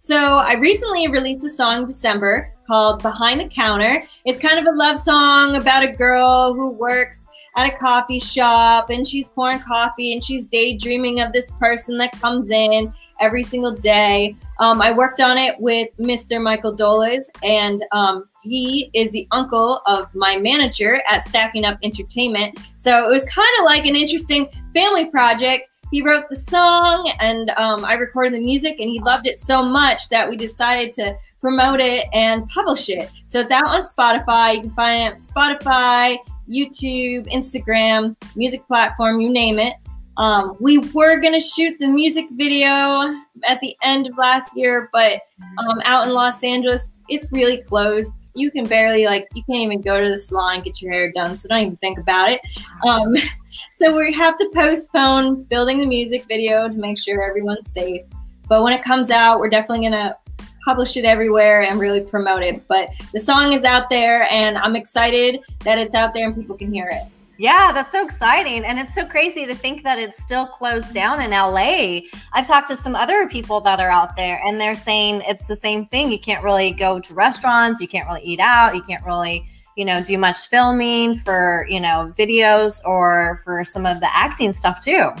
So, 0.00 0.36
I 0.36 0.54
recently 0.54 1.08
released 1.08 1.44
a 1.44 1.50
song 1.50 1.86
December 1.86 2.54
called 2.68 3.02
Behind 3.02 3.40
the 3.40 3.48
Counter. 3.48 4.02
It's 4.24 4.38
kind 4.38 4.58
of 4.58 4.72
a 4.72 4.76
love 4.76 4.98
song 4.98 5.56
about 5.56 5.82
a 5.82 5.88
girl 5.88 6.54
who 6.54 6.70
works 6.70 7.26
at 7.56 7.72
a 7.72 7.76
coffee 7.76 8.20
shop 8.20 8.90
and 8.90 9.06
she's 9.06 9.30
pouring 9.30 9.58
coffee 9.58 10.12
and 10.12 10.22
she's 10.22 10.46
daydreaming 10.46 11.20
of 11.20 11.32
this 11.32 11.50
person 11.58 11.98
that 11.98 12.12
comes 12.20 12.50
in 12.50 12.92
every 13.20 13.42
single 13.42 13.72
day. 13.72 14.36
Um, 14.60 14.80
I 14.80 14.92
worked 14.92 15.20
on 15.20 15.38
it 15.38 15.58
with 15.58 15.88
Mr. 15.98 16.40
Michael 16.40 16.74
Doles, 16.74 17.24
and 17.42 17.84
um, 17.92 18.28
he 18.42 18.90
is 18.92 19.10
the 19.10 19.26
uncle 19.32 19.80
of 19.86 20.14
my 20.14 20.36
manager 20.36 21.02
at 21.08 21.22
Stacking 21.22 21.64
Up 21.64 21.78
Entertainment. 21.82 22.58
So 22.76 23.04
it 23.04 23.10
was 23.10 23.24
kind 23.24 23.48
of 23.58 23.64
like 23.64 23.86
an 23.86 23.96
interesting 23.96 24.48
family 24.74 25.06
project. 25.10 25.67
He 25.90 26.02
wrote 26.02 26.24
the 26.28 26.36
song 26.36 27.10
and 27.20 27.50
um, 27.50 27.84
I 27.84 27.94
recorded 27.94 28.34
the 28.34 28.40
music, 28.40 28.78
and 28.80 28.90
he 28.90 29.00
loved 29.00 29.26
it 29.26 29.40
so 29.40 29.62
much 29.62 30.08
that 30.10 30.28
we 30.28 30.36
decided 30.36 30.92
to 30.92 31.16
promote 31.40 31.80
it 31.80 32.06
and 32.12 32.48
publish 32.48 32.88
it. 32.88 33.10
So 33.26 33.40
it's 33.40 33.50
out 33.50 33.66
on 33.66 33.82
Spotify. 33.82 34.56
You 34.56 34.60
can 34.62 34.70
find 34.72 35.14
it 35.14 35.22
Spotify, 35.22 36.18
YouTube, 36.48 37.32
Instagram, 37.32 38.16
music 38.36 38.66
platform, 38.66 39.20
you 39.20 39.30
name 39.30 39.58
it. 39.58 39.74
Um, 40.18 40.56
we 40.58 40.78
were 40.78 41.20
gonna 41.20 41.40
shoot 41.40 41.78
the 41.78 41.86
music 41.86 42.26
video 42.32 43.14
at 43.46 43.60
the 43.60 43.76
end 43.82 44.08
of 44.08 44.18
last 44.18 44.56
year, 44.56 44.90
but 44.92 45.20
um, 45.58 45.80
out 45.84 46.06
in 46.06 46.12
Los 46.12 46.42
Angeles, 46.42 46.88
it's 47.08 47.30
really 47.30 47.58
closed. 47.62 48.12
You 48.38 48.50
can 48.50 48.64
barely 48.64 49.06
like 49.06 49.28
you 49.34 49.42
can't 49.44 49.62
even 49.62 49.80
go 49.80 50.02
to 50.02 50.08
the 50.08 50.18
salon 50.18 50.56
and 50.56 50.64
get 50.64 50.80
your 50.80 50.92
hair 50.92 51.10
done, 51.12 51.36
so 51.36 51.48
don't 51.48 51.60
even 51.60 51.76
think 51.78 51.98
about 51.98 52.30
it. 52.30 52.40
Um, 52.86 53.14
so 53.76 53.98
we 53.98 54.12
have 54.14 54.38
to 54.38 54.50
postpone 54.54 55.44
building 55.44 55.78
the 55.78 55.86
music 55.86 56.24
video 56.28 56.68
to 56.68 56.74
make 56.74 56.98
sure 56.98 57.22
everyone's 57.22 57.72
safe. 57.72 58.02
But 58.48 58.62
when 58.62 58.72
it 58.72 58.82
comes 58.82 59.10
out, 59.10 59.40
we're 59.40 59.50
definitely 59.50 59.86
gonna 59.86 60.16
publish 60.64 60.96
it 60.96 61.04
everywhere 61.04 61.62
and 61.62 61.80
really 61.80 62.00
promote 62.00 62.42
it. 62.42 62.66
But 62.68 62.90
the 63.12 63.20
song 63.20 63.52
is 63.52 63.64
out 63.64 63.90
there, 63.90 64.30
and 64.32 64.56
I'm 64.56 64.76
excited 64.76 65.40
that 65.64 65.78
it's 65.78 65.94
out 65.94 66.14
there 66.14 66.26
and 66.26 66.36
people 66.36 66.56
can 66.56 66.72
hear 66.72 66.88
it. 66.88 67.02
Yeah, 67.40 67.70
that's 67.72 67.92
so 67.92 68.04
exciting. 68.04 68.64
And 68.64 68.80
it's 68.80 68.92
so 68.92 69.06
crazy 69.06 69.46
to 69.46 69.54
think 69.54 69.84
that 69.84 69.96
it's 69.96 70.20
still 70.20 70.44
closed 70.44 70.92
down 70.92 71.20
in 71.20 71.30
LA. 71.30 72.00
I've 72.32 72.48
talked 72.48 72.66
to 72.68 72.76
some 72.76 72.96
other 72.96 73.28
people 73.28 73.60
that 73.60 73.78
are 73.78 73.90
out 73.90 74.16
there 74.16 74.42
and 74.44 74.60
they're 74.60 74.74
saying 74.74 75.22
it's 75.24 75.46
the 75.46 75.54
same 75.54 75.86
thing. 75.86 76.10
You 76.10 76.18
can't 76.18 76.42
really 76.42 76.72
go 76.72 76.98
to 76.98 77.14
restaurants, 77.14 77.80
you 77.80 77.86
can't 77.86 78.08
really 78.08 78.22
eat 78.22 78.40
out, 78.40 78.74
you 78.74 78.82
can't 78.82 79.04
really, 79.06 79.46
you 79.76 79.84
know, 79.84 80.02
do 80.02 80.18
much 80.18 80.48
filming 80.48 81.14
for, 81.14 81.64
you 81.70 81.78
know, 81.78 82.12
videos 82.18 82.84
or 82.84 83.40
for 83.44 83.64
some 83.64 83.86
of 83.86 84.00
the 84.00 84.14
acting 84.14 84.52
stuff 84.52 84.80
too. 84.80 85.12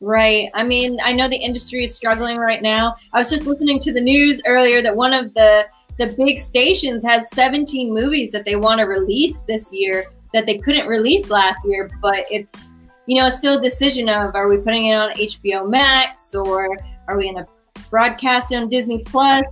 Right. 0.00 0.48
I 0.54 0.64
mean, 0.64 0.98
I 1.04 1.12
know 1.12 1.28
the 1.28 1.36
industry 1.36 1.84
is 1.84 1.94
struggling 1.94 2.38
right 2.38 2.62
now. 2.62 2.96
I 3.12 3.18
was 3.18 3.30
just 3.30 3.46
listening 3.46 3.78
to 3.80 3.92
the 3.92 4.00
news 4.00 4.42
earlier 4.44 4.82
that 4.82 4.96
one 4.96 5.12
of 5.12 5.32
the 5.34 5.66
the 5.98 6.14
big 6.16 6.40
stations 6.40 7.04
has 7.04 7.28
17 7.34 7.92
movies 7.92 8.32
that 8.32 8.46
they 8.46 8.56
want 8.56 8.78
to 8.78 8.84
release 8.84 9.42
this 9.42 9.70
year 9.70 10.06
that 10.32 10.46
they 10.46 10.58
couldn't 10.58 10.86
release 10.86 11.30
last 11.30 11.66
year, 11.66 11.90
but 12.00 12.24
it's 12.30 12.72
you 13.06 13.20
know, 13.20 13.26
it's 13.26 13.38
still 13.38 13.58
a 13.58 13.60
decision 13.60 14.08
of 14.08 14.36
are 14.36 14.46
we 14.46 14.56
putting 14.58 14.86
it 14.86 14.94
on 14.94 15.12
HBO 15.14 15.68
Max 15.68 16.34
or 16.34 16.78
are 17.08 17.16
we 17.16 17.24
going 17.24 17.44
to 17.44 17.50
broadcast 17.90 18.52
it 18.52 18.56
on 18.56 18.68
Disney 18.68 19.02
Plus? 19.02 19.42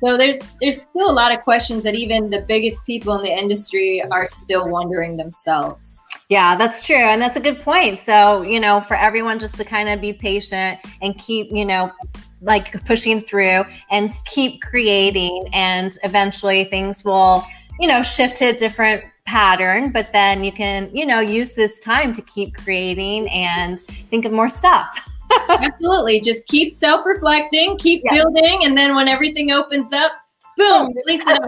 So 0.00 0.16
there's 0.16 0.36
there's 0.60 0.82
still 0.82 1.10
a 1.10 1.14
lot 1.14 1.32
of 1.32 1.40
questions 1.44 1.84
that 1.84 1.94
even 1.94 2.28
the 2.28 2.40
biggest 2.40 2.84
people 2.84 3.14
in 3.16 3.22
the 3.22 3.30
industry 3.30 4.02
are 4.10 4.26
still 4.26 4.68
wondering 4.68 5.16
themselves. 5.16 6.04
Yeah, 6.28 6.56
that's 6.56 6.84
true. 6.84 6.96
And 6.96 7.22
that's 7.22 7.36
a 7.36 7.40
good 7.40 7.60
point. 7.60 7.98
So, 7.98 8.42
you 8.42 8.58
know, 8.58 8.80
for 8.80 8.96
everyone 8.96 9.38
just 9.38 9.56
to 9.58 9.64
kind 9.64 9.88
of 9.88 10.00
be 10.00 10.12
patient 10.12 10.80
and 11.00 11.16
keep, 11.18 11.48
you 11.52 11.64
know, 11.64 11.92
like 12.40 12.84
pushing 12.84 13.20
through 13.20 13.64
and 13.90 14.10
keep 14.26 14.60
creating 14.60 15.48
and 15.52 15.96
eventually 16.02 16.64
things 16.64 17.04
will, 17.04 17.46
you 17.80 17.86
know, 17.86 18.02
shift 18.02 18.36
to 18.38 18.52
different 18.54 19.04
pattern, 19.26 19.90
but 19.90 20.12
then 20.12 20.44
you 20.44 20.52
can, 20.52 20.90
you 20.92 21.06
know, 21.06 21.20
use 21.20 21.54
this 21.54 21.80
time 21.80 22.12
to 22.12 22.22
keep 22.22 22.54
creating 22.54 23.28
and 23.30 23.80
think 24.10 24.24
of 24.24 24.32
more 24.32 24.48
stuff. 24.48 24.86
Absolutely. 25.48 26.20
Just 26.20 26.46
keep 26.46 26.74
self 26.74 27.04
reflecting, 27.06 27.76
keep 27.78 28.02
yes. 28.04 28.14
building, 28.14 28.64
and 28.64 28.76
then 28.76 28.94
when 28.94 29.08
everything 29.08 29.50
opens 29.50 29.92
up, 29.92 30.12
boom, 30.56 30.92
release 31.06 31.24
it. 31.26 31.42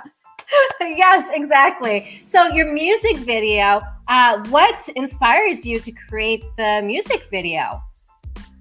yes, 0.80 1.30
exactly. 1.34 2.04
So, 2.26 2.48
your 2.48 2.72
music 2.72 3.16
video, 3.18 3.80
uh, 4.08 4.42
what 4.48 4.88
inspires 4.96 5.66
you 5.66 5.80
to 5.80 5.92
create 5.92 6.44
the 6.56 6.82
music 6.84 7.24
video? 7.30 7.82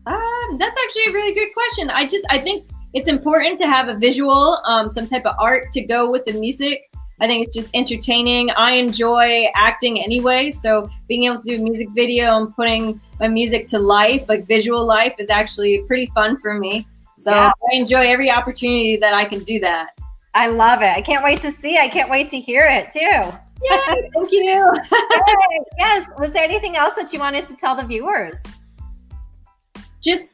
Um, 0.08 0.58
that's 0.60 0.78
actually 0.86 1.06
a 1.10 1.13
really 1.13 1.34
great 1.34 1.54
question. 1.54 1.89
I 1.89 2.06
just, 2.06 2.25
I 2.30 2.38
think 2.38 2.67
it's 2.93 3.10
important 3.10 3.60
to 3.60 3.67
have 3.67 3.89
a 3.89 3.95
visual, 3.95 4.62
um, 4.65 4.89
some 4.89 5.08
type 5.08 5.25
of 5.25 5.36
art 5.39 5.71
to 5.73 5.82
go 5.82 6.10
with 6.10 6.25
the 6.25 6.34
music. 6.34 6.85
I 7.21 7.28
think 7.28 7.45
it's 7.45 7.56
just 7.56 7.73
entertaining. 7.75 8.51
I 8.51 8.71
enjoy 8.73 9.45
acting 9.56 10.01
anyway, 10.01 10.51
so 10.51 10.89
being 11.08 11.23
able 11.25 11.38
to 11.38 11.43
do 11.43 11.56
a 11.56 11.63
music 11.63 11.88
video 11.95 12.38
and 12.38 12.54
putting 12.54 12.99
my 13.19 13.30
music 13.30 13.67
to 13.67 13.80
life, 13.80 14.28
like 14.28 14.47
visual 14.47 14.86
life, 14.86 15.13
is 15.17 15.30
actually 15.30 15.84
pretty 15.84 16.08
fun 16.08 16.38
for 16.39 16.60
me. 16.60 16.86
So 17.17 17.32
yeah. 17.32 17.51
I 17.71 17.75
enjoy 17.75 18.01
every 18.01 18.30
opportunity 18.30 18.97
that 18.97 19.13
I 19.13 19.23
can 19.23 19.43
do 19.43 19.60
that. 19.62 19.91
I 20.34 20.47
love 20.47 20.82
it. 20.82 20.89
I 20.89 21.01
can't 21.01 21.23
wait 21.23 21.39
to 21.41 21.51
see. 21.51 21.78
I 21.78 21.88
can't 21.88 22.10
wait 22.10 22.28
to 22.30 22.39
hear 22.39 22.65
it 22.65 22.89
too. 22.89 22.99
Yeah, 23.63 23.95
thank 24.13 24.32
you. 24.32 24.73
yes. 25.78 26.08
Was 26.19 26.32
there 26.32 26.43
anything 26.43 26.75
else 26.75 26.95
that 26.95 27.13
you 27.13 27.19
wanted 27.19 27.45
to 27.45 27.56
tell 27.56 27.75
the 27.75 27.86
viewers? 27.86 28.43
Just, 30.01 30.32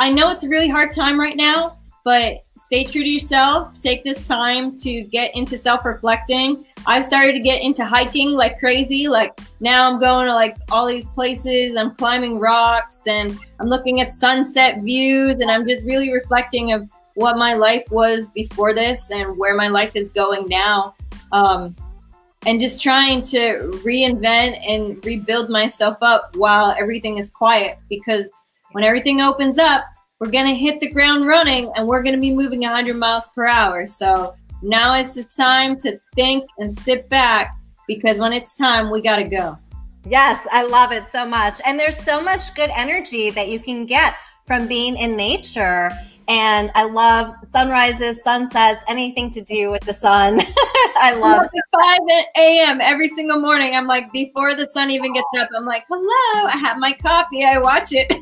I 0.00 0.10
know 0.10 0.30
it's 0.32 0.42
a 0.42 0.48
really 0.48 0.68
hard 0.68 0.92
time 0.92 1.18
right 1.18 1.36
now, 1.36 1.78
but 2.04 2.44
stay 2.56 2.84
true 2.84 3.02
to 3.02 3.08
yourself. 3.08 3.80
Take 3.80 4.04
this 4.04 4.26
time 4.26 4.76
to 4.78 5.02
get 5.04 5.34
into 5.34 5.56
self 5.56 5.84
reflecting. 5.84 6.64
I've 6.86 7.04
started 7.04 7.32
to 7.32 7.40
get 7.40 7.62
into 7.62 7.84
hiking 7.84 8.32
like 8.32 8.58
crazy. 8.58 9.08
Like 9.08 9.38
now 9.60 9.90
I'm 9.90 9.98
going 9.98 10.26
to 10.26 10.34
like 10.34 10.56
all 10.70 10.86
these 10.86 11.06
places. 11.06 11.76
I'm 11.76 11.94
climbing 11.94 12.38
rocks 12.38 13.06
and 13.06 13.36
I'm 13.58 13.68
looking 13.68 14.02
at 14.02 14.12
sunset 14.12 14.82
views 14.82 15.40
and 15.40 15.50
I'm 15.50 15.66
just 15.66 15.86
really 15.86 16.12
reflecting 16.12 16.72
of 16.72 16.88
what 17.14 17.38
my 17.38 17.54
life 17.54 17.84
was 17.90 18.28
before 18.28 18.74
this 18.74 19.10
and 19.10 19.38
where 19.38 19.56
my 19.56 19.68
life 19.68 19.96
is 19.96 20.10
going 20.10 20.46
now. 20.48 20.94
Um, 21.32 21.74
and 22.46 22.60
just 22.60 22.82
trying 22.82 23.22
to 23.22 23.70
reinvent 23.82 24.60
and 24.68 25.02
rebuild 25.06 25.48
myself 25.48 25.96
up 26.02 26.36
while 26.36 26.74
everything 26.78 27.16
is 27.16 27.30
quiet 27.30 27.78
because 27.88 28.30
when 28.72 28.84
everything 28.84 29.22
opens 29.22 29.58
up, 29.58 29.84
we're 30.24 30.30
going 30.30 30.46
to 30.46 30.54
hit 30.54 30.80
the 30.80 30.90
ground 30.90 31.26
running 31.26 31.70
and 31.76 31.86
we're 31.86 32.02
going 32.02 32.14
to 32.14 32.20
be 32.20 32.32
moving 32.32 32.60
100 32.60 32.96
miles 32.96 33.28
per 33.34 33.46
hour. 33.46 33.84
So 33.84 34.34
now 34.62 34.94
is 34.94 35.14
the 35.14 35.24
time 35.24 35.78
to 35.80 36.00
think 36.14 36.48
and 36.56 36.72
sit 36.72 37.10
back 37.10 37.54
because 37.86 38.18
when 38.18 38.32
it's 38.32 38.54
time, 38.54 38.90
we 38.90 39.02
got 39.02 39.16
to 39.16 39.24
go. 39.24 39.58
Yes, 40.06 40.48
I 40.50 40.62
love 40.62 40.92
it 40.92 41.04
so 41.04 41.26
much. 41.26 41.60
And 41.66 41.78
there's 41.78 41.98
so 41.98 42.22
much 42.22 42.54
good 42.54 42.70
energy 42.74 43.28
that 43.30 43.48
you 43.48 43.60
can 43.60 43.84
get 43.84 44.14
from 44.46 44.66
being 44.66 44.96
in 44.96 45.14
nature 45.14 45.90
and 46.26 46.70
I 46.74 46.84
love 46.84 47.34
sunrises, 47.50 48.22
sunsets, 48.22 48.82
anything 48.88 49.30
to 49.30 49.42
do 49.42 49.70
with 49.70 49.82
the 49.82 49.92
sun. 49.92 50.40
I 50.96 51.14
love 51.18 51.46
it. 51.52 51.64
5 51.76 51.98
a.m. 52.36 52.80
every 52.80 53.08
single 53.08 53.38
morning. 53.38 53.74
I'm 53.74 53.86
like, 53.86 54.10
before 54.12 54.54
the 54.54 54.68
sun 54.70 54.90
even 54.90 55.12
gets 55.12 55.26
up, 55.38 55.50
I'm 55.54 55.66
like, 55.66 55.84
hello, 55.88 56.48
I 56.48 56.56
have 56.56 56.78
my 56.78 56.92
coffee, 56.94 57.44
I 57.44 57.58
watch 57.58 57.88
it. 57.90 58.10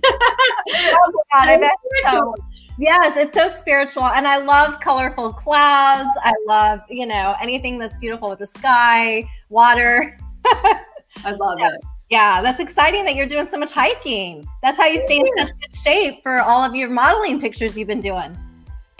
God, 1.34 1.48
I 1.48 1.56
bet 1.56 1.72
so. 2.10 2.34
Yes, 2.78 3.16
it's 3.16 3.34
so 3.34 3.48
spiritual. 3.48 4.04
And 4.04 4.26
I 4.26 4.38
love 4.38 4.80
colorful 4.80 5.32
clouds. 5.32 6.10
I 6.22 6.32
love, 6.46 6.80
you 6.88 7.06
know, 7.06 7.34
anything 7.40 7.78
that's 7.78 7.96
beautiful 7.96 8.30
with 8.30 8.38
the 8.38 8.46
sky, 8.46 9.28
water. 9.50 10.18
I 10.44 11.30
love 11.38 11.58
yeah. 11.58 11.74
it. 11.74 11.80
Yeah, 12.10 12.42
that's 12.42 12.60
exciting 12.60 13.04
that 13.04 13.14
you're 13.14 13.26
doing 13.26 13.46
so 13.46 13.58
much 13.58 13.72
hiking. 13.72 14.46
That's 14.62 14.78
how 14.78 14.86
you 14.86 14.98
stay 14.98 15.18
in 15.18 15.26
such 15.38 15.50
good 15.58 15.74
shape 15.74 16.22
for 16.22 16.40
all 16.40 16.62
of 16.62 16.74
your 16.74 16.90
modeling 16.90 17.40
pictures 17.40 17.78
you've 17.78 17.88
been 17.88 18.00
doing. 18.00 18.36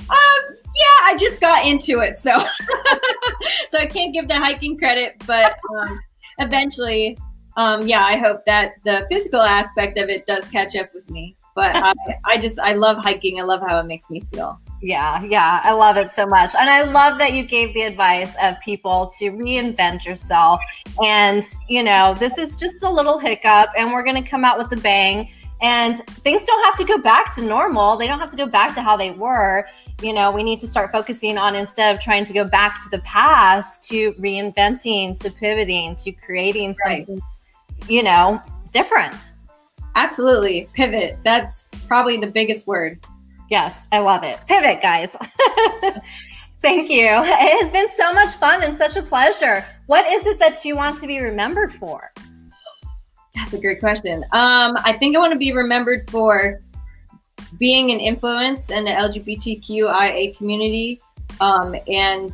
Um, 0.01 0.57
yeah, 0.75 0.99
I 1.03 1.17
just 1.19 1.41
got 1.41 1.67
into 1.67 2.01
it, 2.01 2.19
so 2.19 2.39
so 3.69 3.79
I 3.79 3.87
can't 3.87 4.15
give 4.15 4.29
the 4.29 4.37
hiking 4.37 4.79
credit, 4.79 5.23
but 5.27 5.59
um, 5.77 6.01
eventually, 6.39 7.19
um, 7.57 7.87
yeah, 7.87 8.03
I 8.03 8.17
hope 8.17 8.47
that 8.47 8.75
the 8.85 9.07
physical 9.11 9.43
aspect 9.43 9.99
of 9.99 10.09
it 10.09 10.27
does 10.27 10.49
catch 10.49 10.75
up 10.75 10.89
with 10.95 11.09
me. 11.11 11.37
But 11.55 11.75
I, 11.75 11.95
I 12.25 12.39
just 12.39 12.59
I 12.59 12.75
love 12.75 12.99
hiking. 12.99 13.39
I 13.39 13.43
love 13.43 13.61
how 13.61 13.79
it 13.79 13.85
makes 13.85 14.09
me 14.09 14.23
feel. 14.33 14.61
Yeah, 14.83 15.23
yeah, 15.23 15.61
I 15.63 15.73
love 15.73 15.97
it 15.97 16.11
so 16.11 16.27
much. 16.27 16.55
And 16.59 16.69
I 16.69 16.83
love 16.83 17.19
that 17.19 17.35
you 17.35 17.45
gave 17.45 17.73
the 17.73 17.83
advice 17.83 18.37
of 18.43 18.59
people 18.61 19.13
to 19.19 19.31
reinvent 19.31 20.05
yourself. 20.05 20.61
And, 21.03 21.43
you 21.69 21.85
know, 21.85 22.15
this 22.19 22.37
is 22.37 22.57
just 22.57 22.83
a 22.83 22.91
little 22.91 23.19
hiccup 23.19 23.69
and 23.79 23.93
we're 23.93 24.03
going 24.03 24.21
to 24.23 24.29
come 24.29 24.45
out 24.45 24.59
with 24.59 24.73
a 24.73 24.81
bang. 24.81 25.31
And 25.63 25.97
things 25.97 26.43
don't 26.43 26.65
have 26.65 26.75
to 26.79 26.85
go 26.85 26.99
back 26.99 27.33
to 27.37 27.43
normal. 27.43 27.97
They 27.97 28.09
don't 28.09 28.19
have 28.19 28.33
to 28.33 28.37
go 28.37 28.47
back 28.47 28.75
to 28.75 28.83
how 28.83 28.97
they 28.97 29.13
were. 29.13 29.65
You 30.03 30.13
know, 30.13 30.33
we 30.33 30.43
need 30.43 30.59
to 30.59 30.67
start 30.67 30.91
focusing 30.91 31.39
on 31.39 31.55
instead 31.55 31.95
of 31.95 32.03
trying 32.03 32.25
to 32.25 32.33
go 32.33 32.45
back 32.45 32.83
to 32.83 32.91
the 32.91 32.99
past, 33.01 33.89
to 33.91 34.13
reinventing, 34.15 35.17
to 35.21 35.31
pivoting, 35.31 35.95
to 35.97 36.11
creating 36.11 36.75
right. 36.85 37.07
something, 37.07 37.23
you 37.89 38.03
know, 38.03 38.43
different. 38.73 39.35
Absolutely. 39.95 40.69
Pivot. 40.73 41.19
That's 41.25 41.67
probably 41.87 42.17
the 42.17 42.27
biggest 42.27 42.67
word. 42.67 43.05
Yes, 43.51 43.87
I 43.93 43.99
love 43.99 44.23
it. 44.25 44.39
Pivot, 44.49 44.81
guys. 44.81 45.17
Thank 46.63 46.91
you. 46.91 47.07
It 47.07 47.61
has 47.61 47.73
been 47.73 47.89
so 47.89 48.13
much 48.13 48.33
fun 48.33 48.63
and 48.63 48.77
such 48.77 48.97
a 48.97 49.03
pleasure. 49.03 49.65
What 49.87 50.07
is 50.11 50.27
it 50.27 50.39
that 50.39 50.65
you 50.65 50.77
want 50.77 50.97
to 50.99 51.07
be 51.07 51.21
remembered 51.21 51.73
for? 51.73 52.13
That's 53.35 53.53
a 53.53 53.59
great 53.59 53.81
question. 53.81 54.23
Um, 54.33 54.77
I 54.85 54.97
think 54.99 55.17
I 55.17 55.19
want 55.19 55.33
to 55.33 55.39
be 55.39 55.53
remembered 55.53 56.09
for 56.11 56.61
being 57.59 57.91
an 57.91 58.01
influence 58.01 58.71
in 58.71 58.85
the 58.85 58.91
LGBTQIA 58.91 60.37
community 60.37 61.01
um, 61.41 61.75
and 61.89 62.33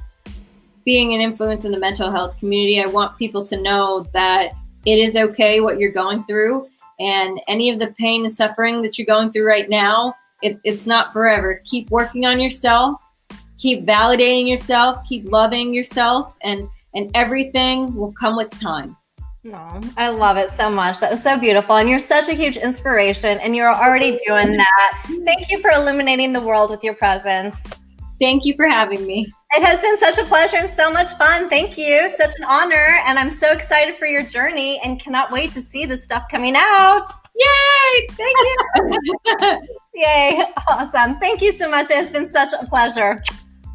being 0.84 1.14
an 1.14 1.20
influence 1.20 1.64
in 1.64 1.72
the 1.72 1.78
mental 1.78 2.10
health 2.10 2.38
community. 2.38 2.82
I 2.82 2.86
want 2.86 3.18
people 3.18 3.44
to 3.46 3.60
know 3.60 4.06
that 4.12 4.52
it 4.84 4.98
is 4.98 5.16
okay 5.16 5.60
what 5.60 5.78
you're 5.78 5.92
going 5.92 6.24
through 6.24 6.68
and 6.98 7.40
any 7.48 7.70
of 7.70 7.78
the 7.78 7.94
pain 7.98 8.24
and 8.24 8.32
suffering 8.32 8.82
that 8.82 8.98
you're 8.98 9.06
going 9.06 9.30
through 9.30 9.46
right 9.46 9.68
now 9.68 10.14
it, 10.42 10.60
it's 10.64 10.86
not 10.86 11.12
forever. 11.12 11.60
Keep 11.64 11.90
working 11.90 12.26
on 12.26 12.38
yourself. 12.40 13.00
Keep 13.58 13.86
validating 13.86 14.48
yourself. 14.48 15.04
Keep 15.04 15.30
loving 15.30 15.74
yourself, 15.74 16.34
and 16.42 16.68
and 16.94 17.10
everything 17.14 17.94
will 17.94 18.12
come 18.12 18.36
with 18.36 18.50
time. 18.58 18.96
No, 19.44 19.80
I 19.96 20.08
love 20.08 20.36
it 20.36 20.50
so 20.50 20.70
much. 20.70 21.00
That 21.00 21.10
was 21.10 21.22
so 21.22 21.38
beautiful. 21.38 21.76
And 21.76 21.88
you're 21.88 21.98
such 21.98 22.28
a 22.28 22.34
huge 22.34 22.56
inspiration, 22.56 23.38
and 23.40 23.56
you're 23.56 23.72
already 23.74 24.18
doing 24.26 24.56
that. 24.56 25.20
Thank 25.24 25.50
you 25.50 25.60
for 25.60 25.70
illuminating 25.70 26.32
the 26.32 26.40
world 26.40 26.70
with 26.70 26.84
your 26.84 26.94
presence. 26.94 27.66
Thank 28.20 28.44
you 28.44 28.54
for 28.56 28.66
having 28.66 29.06
me. 29.06 29.32
It 29.54 29.64
has 29.64 29.80
been 29.80 29.96
such 29.96 30.18
a 30.18 30.24
pleasure 30.24 30.56
and 30.56 30.68
so 30.68 30.92
much 30.92 31.12
fun. 31.12 31.48
Thank 31.48 31.78
you. 31.78 32.10
Such 32.10 32.32
an 32.38 32.44
honor. 32.44 32.98
And 33.06 33.18
I'm 33.18 33.30
so 33.30 33.52
excited 33.52 33.96
for 33.96 34.06
your 34.06 34.22
journey 34.22 34.80
and 34.84 35.00
cannot 35.00 35.30
wait 35.30 35.52
to 35.52 35.60
see 35.60 35.86
the 35.86 35.96
stuff 35.96 36.24
coming 36.30 36.54
out. 36.56 37.06
Yay! 37.34 38.06
Thank 38.10 38.36
you. 38.38 39.58
Yay. 39.94 40.42
Awesome. 40.68 41.18
Thank 41.18 41.40
you 41.40 41.52
so 41.52 41.70
much. 41.70 41.90
It 41.90 41.96
has 41.96 42.12
been 42.12 42.28
such 42.28 42.52
a 42.60 42.66
pleasure. 42.66 43.22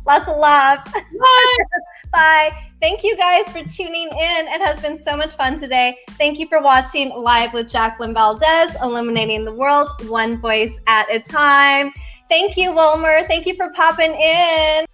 Lots 0.06 0.28
of 0.28 0.38
love. 0.38 0.84
Bye. 0.86 1.58
Bye. 2.12 2.52
Thank 2.82 3.04
you 3.04 3.16
guys 3.16 3.50
for 3.50 3.64
tuning 3.64 4.10
in. 4.10 4.48
It 4.48 4.62
has 4.62 4.80
been 4.82 4.98
so 4.98 5.16
much 5.16 5.34
fun 5.34 5.58
today. 5.58 5.98
Thank 6.12 6.38
you 6.38 6.48
for 6.48 6.62
watching 6.62 7.10
Live 7.12 7.54
with 7.54 7.70
Jacqueline 7.70 8.14
Valdez, 8.14 8.76
illuminating 8.82 9.46
the 9.46 9.54
world 9.54 9.90
one 10.08 10.42
voice 10.42 10.82
at 10.88 11.10
a 11.10 11.20
time. 11.20 11.94
Thank 12.30 12.58
you, 12.58 12.74
Wilmer. 12.74 13.28
Thank 13.28 13.46
you 13.46 13.56
for 13.56 13.72
popping 13.74 14.14
in. 14.14 14.86